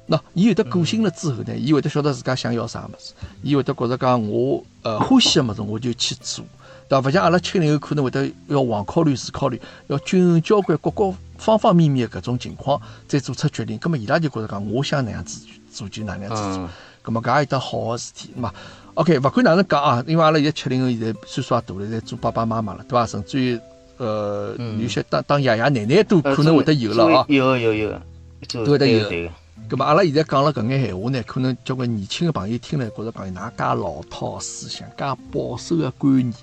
[0.08, 6.44] 喏，伊有得个性了之后呢，伊会得晓得自家想要啥物事，伊会得觉着讲我呃欢喜个物事我就去做，
[6.88, 7.08] 对伐？
[7.08, 13.78] 勿像阿拉七零后可能会得要横考虑、竖考虑，要均衡交关各个方方面面的搿种情况，再做出决定。
[13.78, 16.68] 葛末伊拉就觉着讲，我想哪样子做就哪样子做嗯。
[17.02, 18.52] 葛末搿也有得好个事体嘛。
[18.94, 23.06] OK，勿管哪能讲啊，因为阿拉现在七零后现在岁数也大了，现在做爸爸妈妈了，对伐？
[23.06, 23.58] 甚至于
[23.98, 27.24] 呃，有些当当爷爷奶奶都呃可能会得有了啊。
[27.28, 28.00] 有有有，
[28.48, 29.32] 做都会得有对个对个。
[29.68, 36.34] 咁么阿拉现在讲了搿眼闲话呢，可能交关年轻个朋友听了觉着讲，㑚介老套思想，介保守个观念，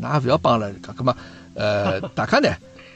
[0.00, 0.94] 㑚勿要帮阿拉讲。
[0.94, 1.16] 咁么，
[1.54, 2.48] 呃，大家呢，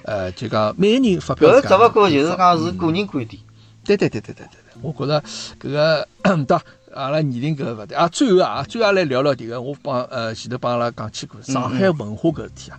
[0.04, 3.42] 呃，就讲每个人发表搿只勿过就是讲是个人观点。
[3.84, 5.20] 对对对对对对对，我觉着
[5.60, 6.06] 搿个
[6.46, 6.58] 对？
[6.94, 8.06] 阿拉年龄搿勿对啊。
[8.08, 12.78] 最后啊，最后来聊聊迭个，我帮呃前头帮阿拉讲起过上海文化搿事体啊。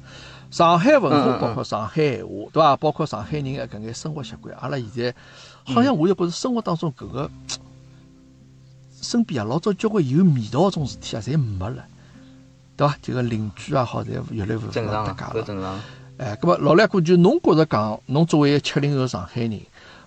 [0.49, 2.75] 上海文化包括上海闲话，对伐？
[2.75, 5.15] 包括上海人的搿眼生活习惯，阿拉现在
[5.73, 7.29] 好像我就觉着生活当中搿个
[9.01, 11.83] 身边啊，老早交关有味道种事体啊，侪没了，
[12.77, 12.95] 对伐？
[13.01, 15.43] 这个邻居也好，侪越来越勿正常啊，搭界了。
[15.43, 15.79] 搿正常。
[16.17, 19.59] 哎，葛末老两哥就侬觉着讲，侬作为一个七零后上海人，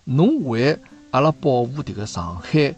[0.04, 0.78] 侬为
[1.10, 2.74] 阿拉保护迭个上海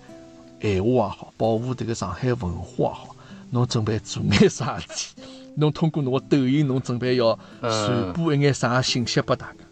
[0.61, 3.17] 闲话也好，保护迭个上海文化也好，
[3.51, 5.23] 侬准备做眼啥事体？
[5.59, 9.66] 侬通过侬个抖音，侬准备要传播一眼啥信息拨大家？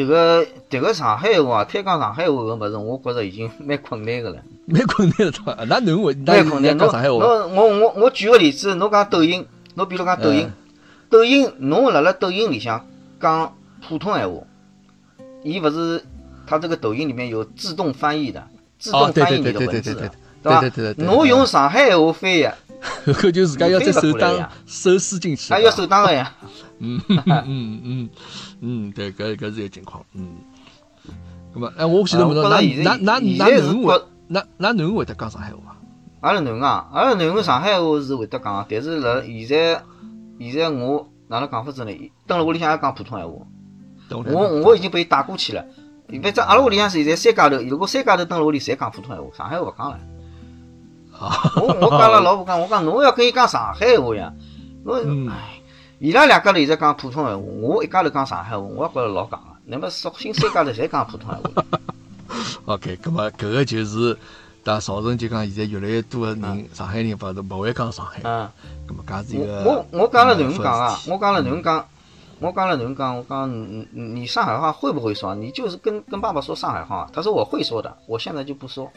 [0.00, 5.64] 迭个迭个上海话，推广上海话个物事，我觉着已经蛮困难个了，蛮困难的，对伐？
[5.68, 6.78] 那侬为那蛮困难。
[6.78, 10.52] 讲侬上海话，侬我我我举个例子，侬讲抖音，侬比如讲抖音嗯，
[11.10, 12.86] 抖音侬辣辣抖音里向
[13.20, 13.54] 讲
[13.86, 14.40] 普通闲话，
[15.42, 16.02] 伊勿是
[16.46, 18.42] 它这个抖音里面有自动翻译的，
[18.78, 20.10] 自哦，动翻译对对对你的文字的，
[20.42, 22.48] 对对对对，侬用上海话翻译，
[23.06, 26.34] 搿 就自家要再首当手师进去，还要手当个呀。
[26.82, 28.08] 嗯嗯嗯
[28.60, 30.02] 嗯，对，搿搿是一个情况。
[30.14, 30.36] 嗯，
[31.52, 35.76] 那么哎，我现在问侬，哪哪哪哪囡会哪哪囡会得讲上海话？
[36.20, 39.82] 阿拉囡啊，阿拉囡上海话是会得讲，但是辣现在
[40.38, 42.12] 现在我哪能讲法子呢？
[42.26, 43.34] 蹲辣屋里向也讲普通闲话，
[44.32, 45.62] 我我已经被带过去了。
[46.22, 49.98] 反正阿拉屋里向现在三家头，如果三家头蹲辣屋里，侪讲普通闲话，上海话勿讲了。
[51.24, 54.32] 啊，我我讲阿拉老婆讲，我讲侬要跟伊讲上海话呀，
[54.86, 55.60] 嗯侬唉，
[55.98, 59.38] 伊拉两家头现在讲普通闲话，我一家头讲上海话，我也觉着老戆个。
[59.66, 61.64] 那么索性三家头侪讲普通闲话。
[62.74, 64.16] OK，咁么搿个就是，
[64.64, 68.48] 但造成就讲现在越来越多的人，上海人勿是勿会讲上海，嗯。
[68.88, 71.86] 咁么搿是一个我我我讲了哪能讲啊我讲了哪能讲？
[72.40, 73.16] 我讲了哪能讲？
[73.16, 75.34] 我讲你你你上海话会不会说？
[75.34, 77.06] 你就是跟跟爸爸说上海话。
[77.12, 78.90] 他说我会说的，我现在就不说。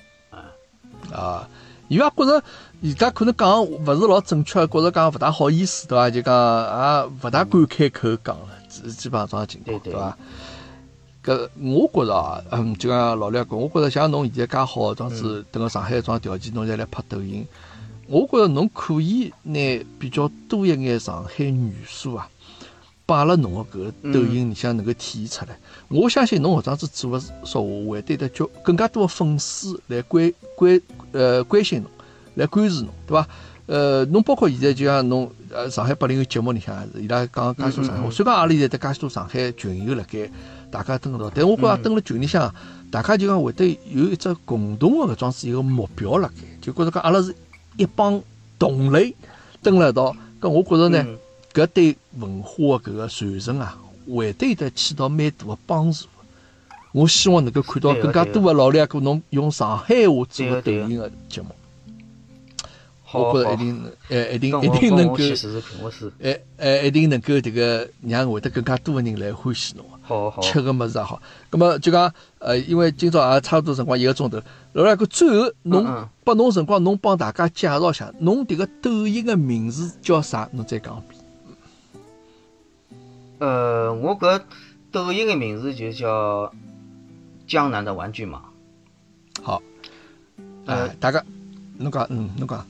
[1.11, 1.47] 啊，
[1.93, 2.43] 伊拉觉着
[2.81, 6.09] 伊拉可能讲勿是老正确，觉着讲勿大好意思，对伐？
[6.09, 10.17] 就讲也勿大敢开口讲了，基基本上这样情况，对对伐？
[11.23, 17.45] 搿我觉着啊，嗯，就讲老两讲，我觉着像侬现在介好，这样子等个上海这种条件，侬再来拍抖音，
[18.07, 19.59] 我觉着侬可以拿
[19.99, 22.27] 比较多一眼上海元素啊，
[23.05, 25.55] 摆辣侬个搿个抖音里向能够体现出来。
[25.89, 30.81] 我相信侬搿桩子做个说话，会对得交更加多个粉丝来关关
[31.13, 31.89] 呃关心侬，
[32.35, 33.27] 来关注侬，对伐？
[33.65, 40.29] 呃，侬包括现在就像侬呃上海八零后节目里向，伊拉讲介许多上海话，虽然讲阿拉现在得介许多上海群友辣盖，
[40.69, 42.53] 大家蹲一道，但我觉着嗯蹲辣群里向，
[42.91, 47.33] 大家就讲会得有一只共同的搿桩子一个目标辣盖，就觉着讲阿拉是
[47.77, 48.21] 一帮
[48.59, 49.15] 同类
[49.61, 51.01] 蹲辣一道，搿我觉着呢。
[51.07, 51.17] 嗯
[51.53, 53.77] 搿对文化的搿个传承啊，
[54.11, 56.07] 会对得起到蛮大的帮助。
[56.93, 61.47] 我希望能够看到更加多的老两哥侬用上海话做个抖音个节目，
[63.03, 65.15] 好好我觉着一，定，呃，一定一定能够
[66.21, 69.83] 哎哎，一定能够迭个让会得更加多的人来欢喜侬。
[70.03, 70.41] 好好。
[70.41, 74.39] 吃个物事也好，咁么就讲，呃，因为今朝也差不多辰光一个钟头，
[74.73, 80.47] 老两哥最后侬拨侬辰光，侬帮大家介绍一下，侬迭个抖音的名字叫啥？
[80.51, 81.21] 侬再讲一遍。
[83.39, 84.41] 呃，我搿
[84.91, 86.53] 抖音的名字就叫
[87.53, 88.41] 江南的玩具马。
[89.43, 89.61] 好，
[90.99, 91.23] 大家，
[91.77, 92.65] 侬讲，嗯，侬讲，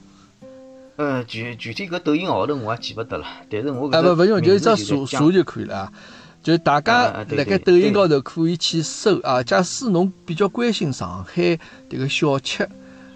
[0.97, 5.93] 呃，具具体搿抖音号头我也记勿得了，但是我搿哎，勿勿用，就就一只查查就可以了啊。
[6.41, 9.41] 就大家辣盖抖音高头可以去搜啊。
[9.41, 11.57] 假使侬比较关心上海
[11.89, 12.67] 迭个小吃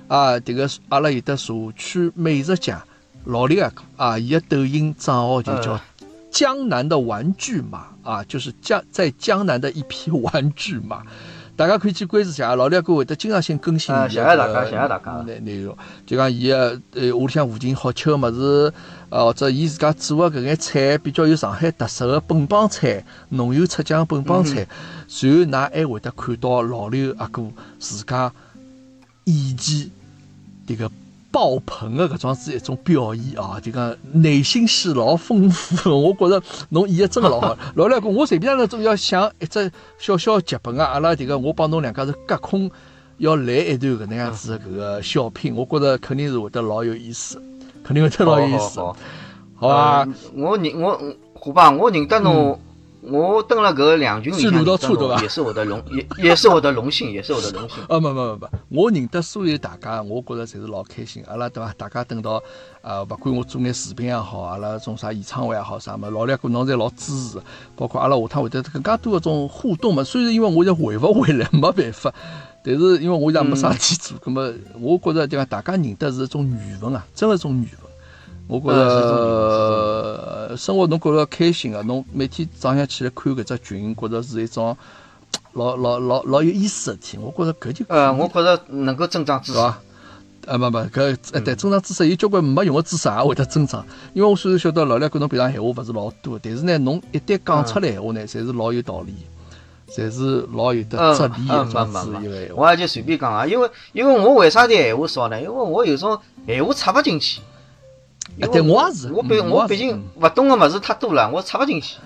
[0.08, 2.82] 啊，迭个阿拉有的社区美食家
[3.26, 11.04] 老李阿哥啊，伊个抖音账号就叫嗯江南的玩具马啊，就是江在江南的一匹玩具马。
[11.58, 15.76] 大家可以去关注一下，老李阿哥会得经常性更新伊个啊谢谢大家谢谢大家内内容。
[16.06, 18.72] 就讲伊个呃屋里向附近好吃个物事，
[19.10, 24.68] 呃或者伊自家做个搿眼菜比较有上海特色个本帮菜，浓油赤酱本帮菜，
[25.08, 27.44] 随后㑚还会得看到老刘阿哥
[27.80, 28.32] 自家
[29.24, 29.92] 演技
[30.68, 30.92] 迭个
[31.32, 37.58] 爆棚的搿桩子一种表演啊，就讲内心戏老丰富的，我觉着侬演的真个老好。
[37.76, 42.70] 老刘阿哥，我随便那总要想一只小小剧本啊，阿拉迭个我帮侬两家是隔空。
[43.20, 47.42] 要来一段搿能样子的搿个小品，我觉着肯定是会得老有意思，
[47.84, 48.96] 肯定会得老有意思，好好
[49.56, 50.00] 好吧？
[50.02, 51.02] 呃我认我
[51.34, 52.60] 虎爸，我认得侬，
[53.02, 57.84] 我登了搿两群里向去鲁道认得侬处对吧也是我的荣， 也也是我的荣幸，也是我的荣幸。
[57.88, 61.24] 啊， 没没没没，我认得所有大家，我觉着侪是老开心。
[61.28, 61.74] 阿拉对伐？
[61.78, 62.42] 大家等到
[62.82, 67.40] 啊，勿管我做眼视频也好，阿拉种啥演唱会也好，啥么，老两个侬侪老支持。
[67.76, 70.04] 包括阿拉下趟会得更加多搿种互动嘛。
[70.04, 72.14] 虽然因为我现在回勿回来，没办法，
[72.64, 77.87] 但是因为我现在没啥事体做，葛么我觉着就讲大家认得是一种缘分啊，真个一种缘分。
[78.48, 84.76] 我觉着生活侬觉着开心个，侬每天早上起来看搿只群，觉着是一种
[85.54, 87.18] 老老老老有意思个事体。
[87.18, 89.60] 我觉着搿就呃，我觉着能够增长知识。
[89.60, 89.78] 啊，
[90.48, 93.86] 啊没没，搿呃对增长知识有交关没用个知识也会得增长。
[94.14, 99.14] 因为我虽然晓得老两跟侬平常闲话勿是老多，但是呢，侬一旦讲出来闲话呢，侪是老有道理，
[99.90, 102.64] 侪是老有得哲理嗯，个种没没没子一个闲，话。
[102.64, 105.38] 我也就随便讲啊，因为因为我为啥体闲话少呢？
[105.42, 106.18] 因为我有种
[106.48, 107.42] 闲话插勿进去。
[108.38, 111.98] 因为对我也是我毕嗯我毕竟勿懂个物事太多了，我插勿进去。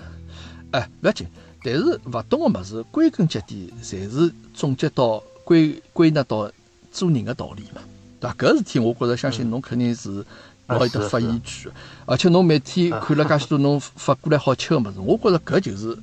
[0.70, 1.26] 哎，勿要紧，
[1.62, 6.50] 但是勿懂个物事，归根结底，侪是总结到归归纳到
[6.90, 7.82] 做人个道理嘛，
[8.18, 8.36] 对伐？
[8.38, 10.24] 搿事体，我觉着相信侬肯定是
[10.68, 11.76] 老有得发言权个，
[12.06, 15.96] 而且侬每天看了介许多侬发过来好吃个物事，我觉着搿就是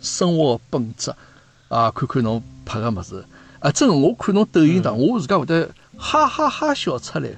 [0.00, 1.14] 生活个本质
[1.68, 1.90] 啊！
[1.92, 3.24] 看看侬拍个物事，
[3.60, 7.30] 啊，真个我看侬抖音上，我自家会得哈哈哈笑出来，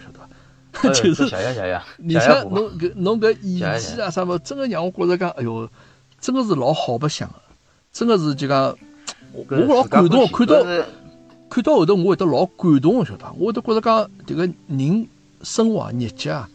[0.95, 5.69] 就是谢谢谢谢，而谢谢且侬搿侬搿演技啊啥么，真个让我觉着讲，哎哟，
[6.21, 7.35] 真个是老好白相个，
[7.93, 8.77] 真个是就讲，
[9.33, 10.63] 我我老感动，看到
[11.49, 13.35] 看到后头我会得老感动个，晓得伐？
[13.37, 15.09] 我会得觉着讲，迭个人
[15.43, 16.49] 生活啊、日脚啊，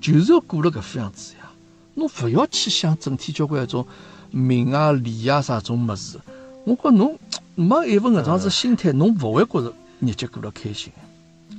[0.00, 1.50] 就是要过了搿副样子呀。
[1.94, 3.86] 侬勿要去想整天交关搿种
[4.30, 6.18] 名啊、利啊啥种物事。
[6.64, 7.18] 我觉侬
[7.54, 10.92] 没一份搿种子心态，侬勿会觉着日脚过了开心。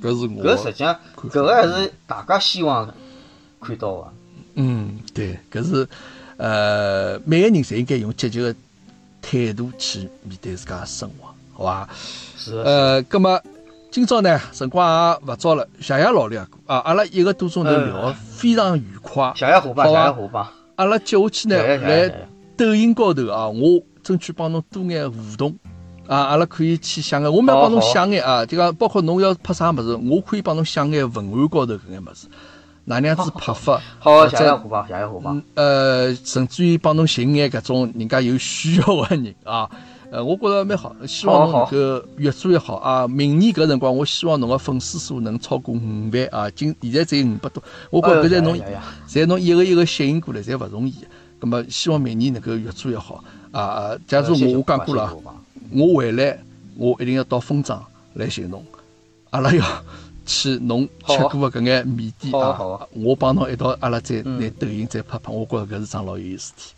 [0.02, 2.92] 搿是我搿实际上搿个还是大家希望
[3.60, 4.12] 看到个。
[4.54, 5.88] 嗯，对，搿是
[6.36, 8.54] 呃，每个人侪应该用积极个
[9.20, 11.88] 态度去面对自家个生活，好伐？
[12.36, 13.40] 是的，呃，葛么
[13.90, 19.32] 今朝呢，辰光也勿早了，谢谢老李阿哥啊，阿拉一个多钟头聊得非常愉快。
[19.36, 20.46] 谢谢伙伴，谢谢伙伴，
[20.76, 22.28] 阿拉接下去呢，来。
[22.56, 25.56] 抖音高头啊，我争取帮侬多眼互动
[26.10, 32.26] 啊，阿拉可以去想个，我们要帮侬想眼啊，就讲包括侬要拍啥物事，我可以帮侬想眼文案高头搿眼物事，
[32.86, 35.30] 哪能样子拍法，好，或者谢谢虎爸，谢谢虎爸。
[35.30, 39.70] 嗯呃，甚至于帮侬寻眼搿种人家有需要个人啊。
[40.10, 43.06] 呃，我觉着蛮好，希望侬能够越做越好啊！
[43.06, 46.50] 明年搿辰光，我希望侬个粉丝数能超过五万啊！
[46.50, 50.92] 今现在只有五百多，我觉搿在侬呀呀呀侪侬一个一个吸引过来，侪勿容易。
[51.38, 53.60] 葛么，希望明年能够越做越好啊！
[53.62, 55.16] 啊假如我我讲过了
[55.72, 56.38] 我回来
[56.76, 58.64] 我一定要到丰庄来寻侬，
[59.30, 59.64] 阿拉要
[60.26, 66.74] 去侬吃过的搿眼面店啊好我帮侬一道，阿拉再嗯拿抖音再拍拍，我觉着搿是桩老有意思事体。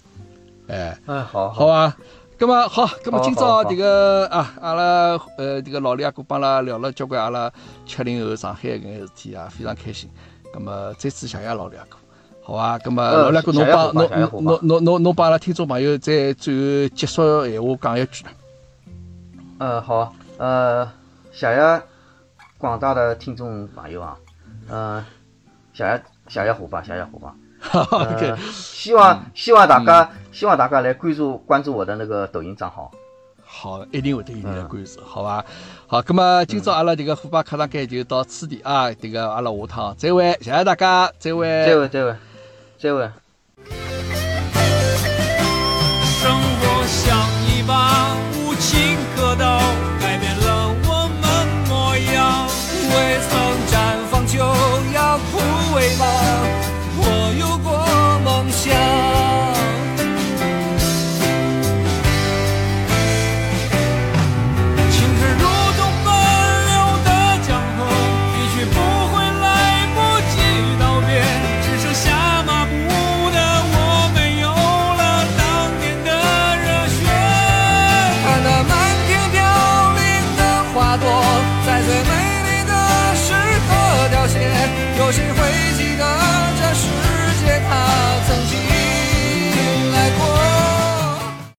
[0.68, 1.96] 哎，哎，好好，啊。
[2.38, 4.82] 咁么好，咁么今朝迭个啊，阿拉
[5.38, 7.52] 呃迭个老李阿哥帮阿拉聊了交关阿拉
[7.86, 10.08] 七零后上海搿眼事体啊，非常开心。
[10.52, 11.96] 咁么再次谢谢老李阿哥，
[12.42, 12.78] 好啊。
[12.78, 14.10] 咁么呃老李阿哥侬帮侬
[14.44, 18.24] 侬侬侬侬帮阿拉听众朋友再最后结束闲话讲一句。
[19.62, 20.84] 嗯，好，呃，
[21.30, 21.82] 谢谢
[22.58, 24.18] 广大的听众朋友啊，
[24.68, 25.04] 嗯，
[25.72, 27.32] 谢谢谢谢伙伴，谢谢伙伴。
[27.60, 32.90] 哈哈呃希望希望大家希望大家来关注关注我的那个抖音账号。
[33.44, 35.44] 好，一定会得有人来嗯关注，好吧？
[35.86, 42.16] 好，那么今朝阿拉这个虎爸课堂间就到此地啊，这个阿拉下趟再会，谢谢大家，再会，再会再会
[42.80, 43.08] 再会。
[46.20, 48.16] 生活像一把
[49.34, 49.44] 都
[50.00, 51.24] 改变了我们
[51.68, 52.46] 模样。
[52.92, 52.94] 未
[53.28, 53.30] 曾
[53.70, 53.72] 绽
[54.10, 54.38] 放就
[54.94, 55.30] 要枯
[55.76, 56.04] 萎吗？
[56.94, 57.00] 我
[57.38, 57.68] 有过
[58.24, 59.51] 梦想。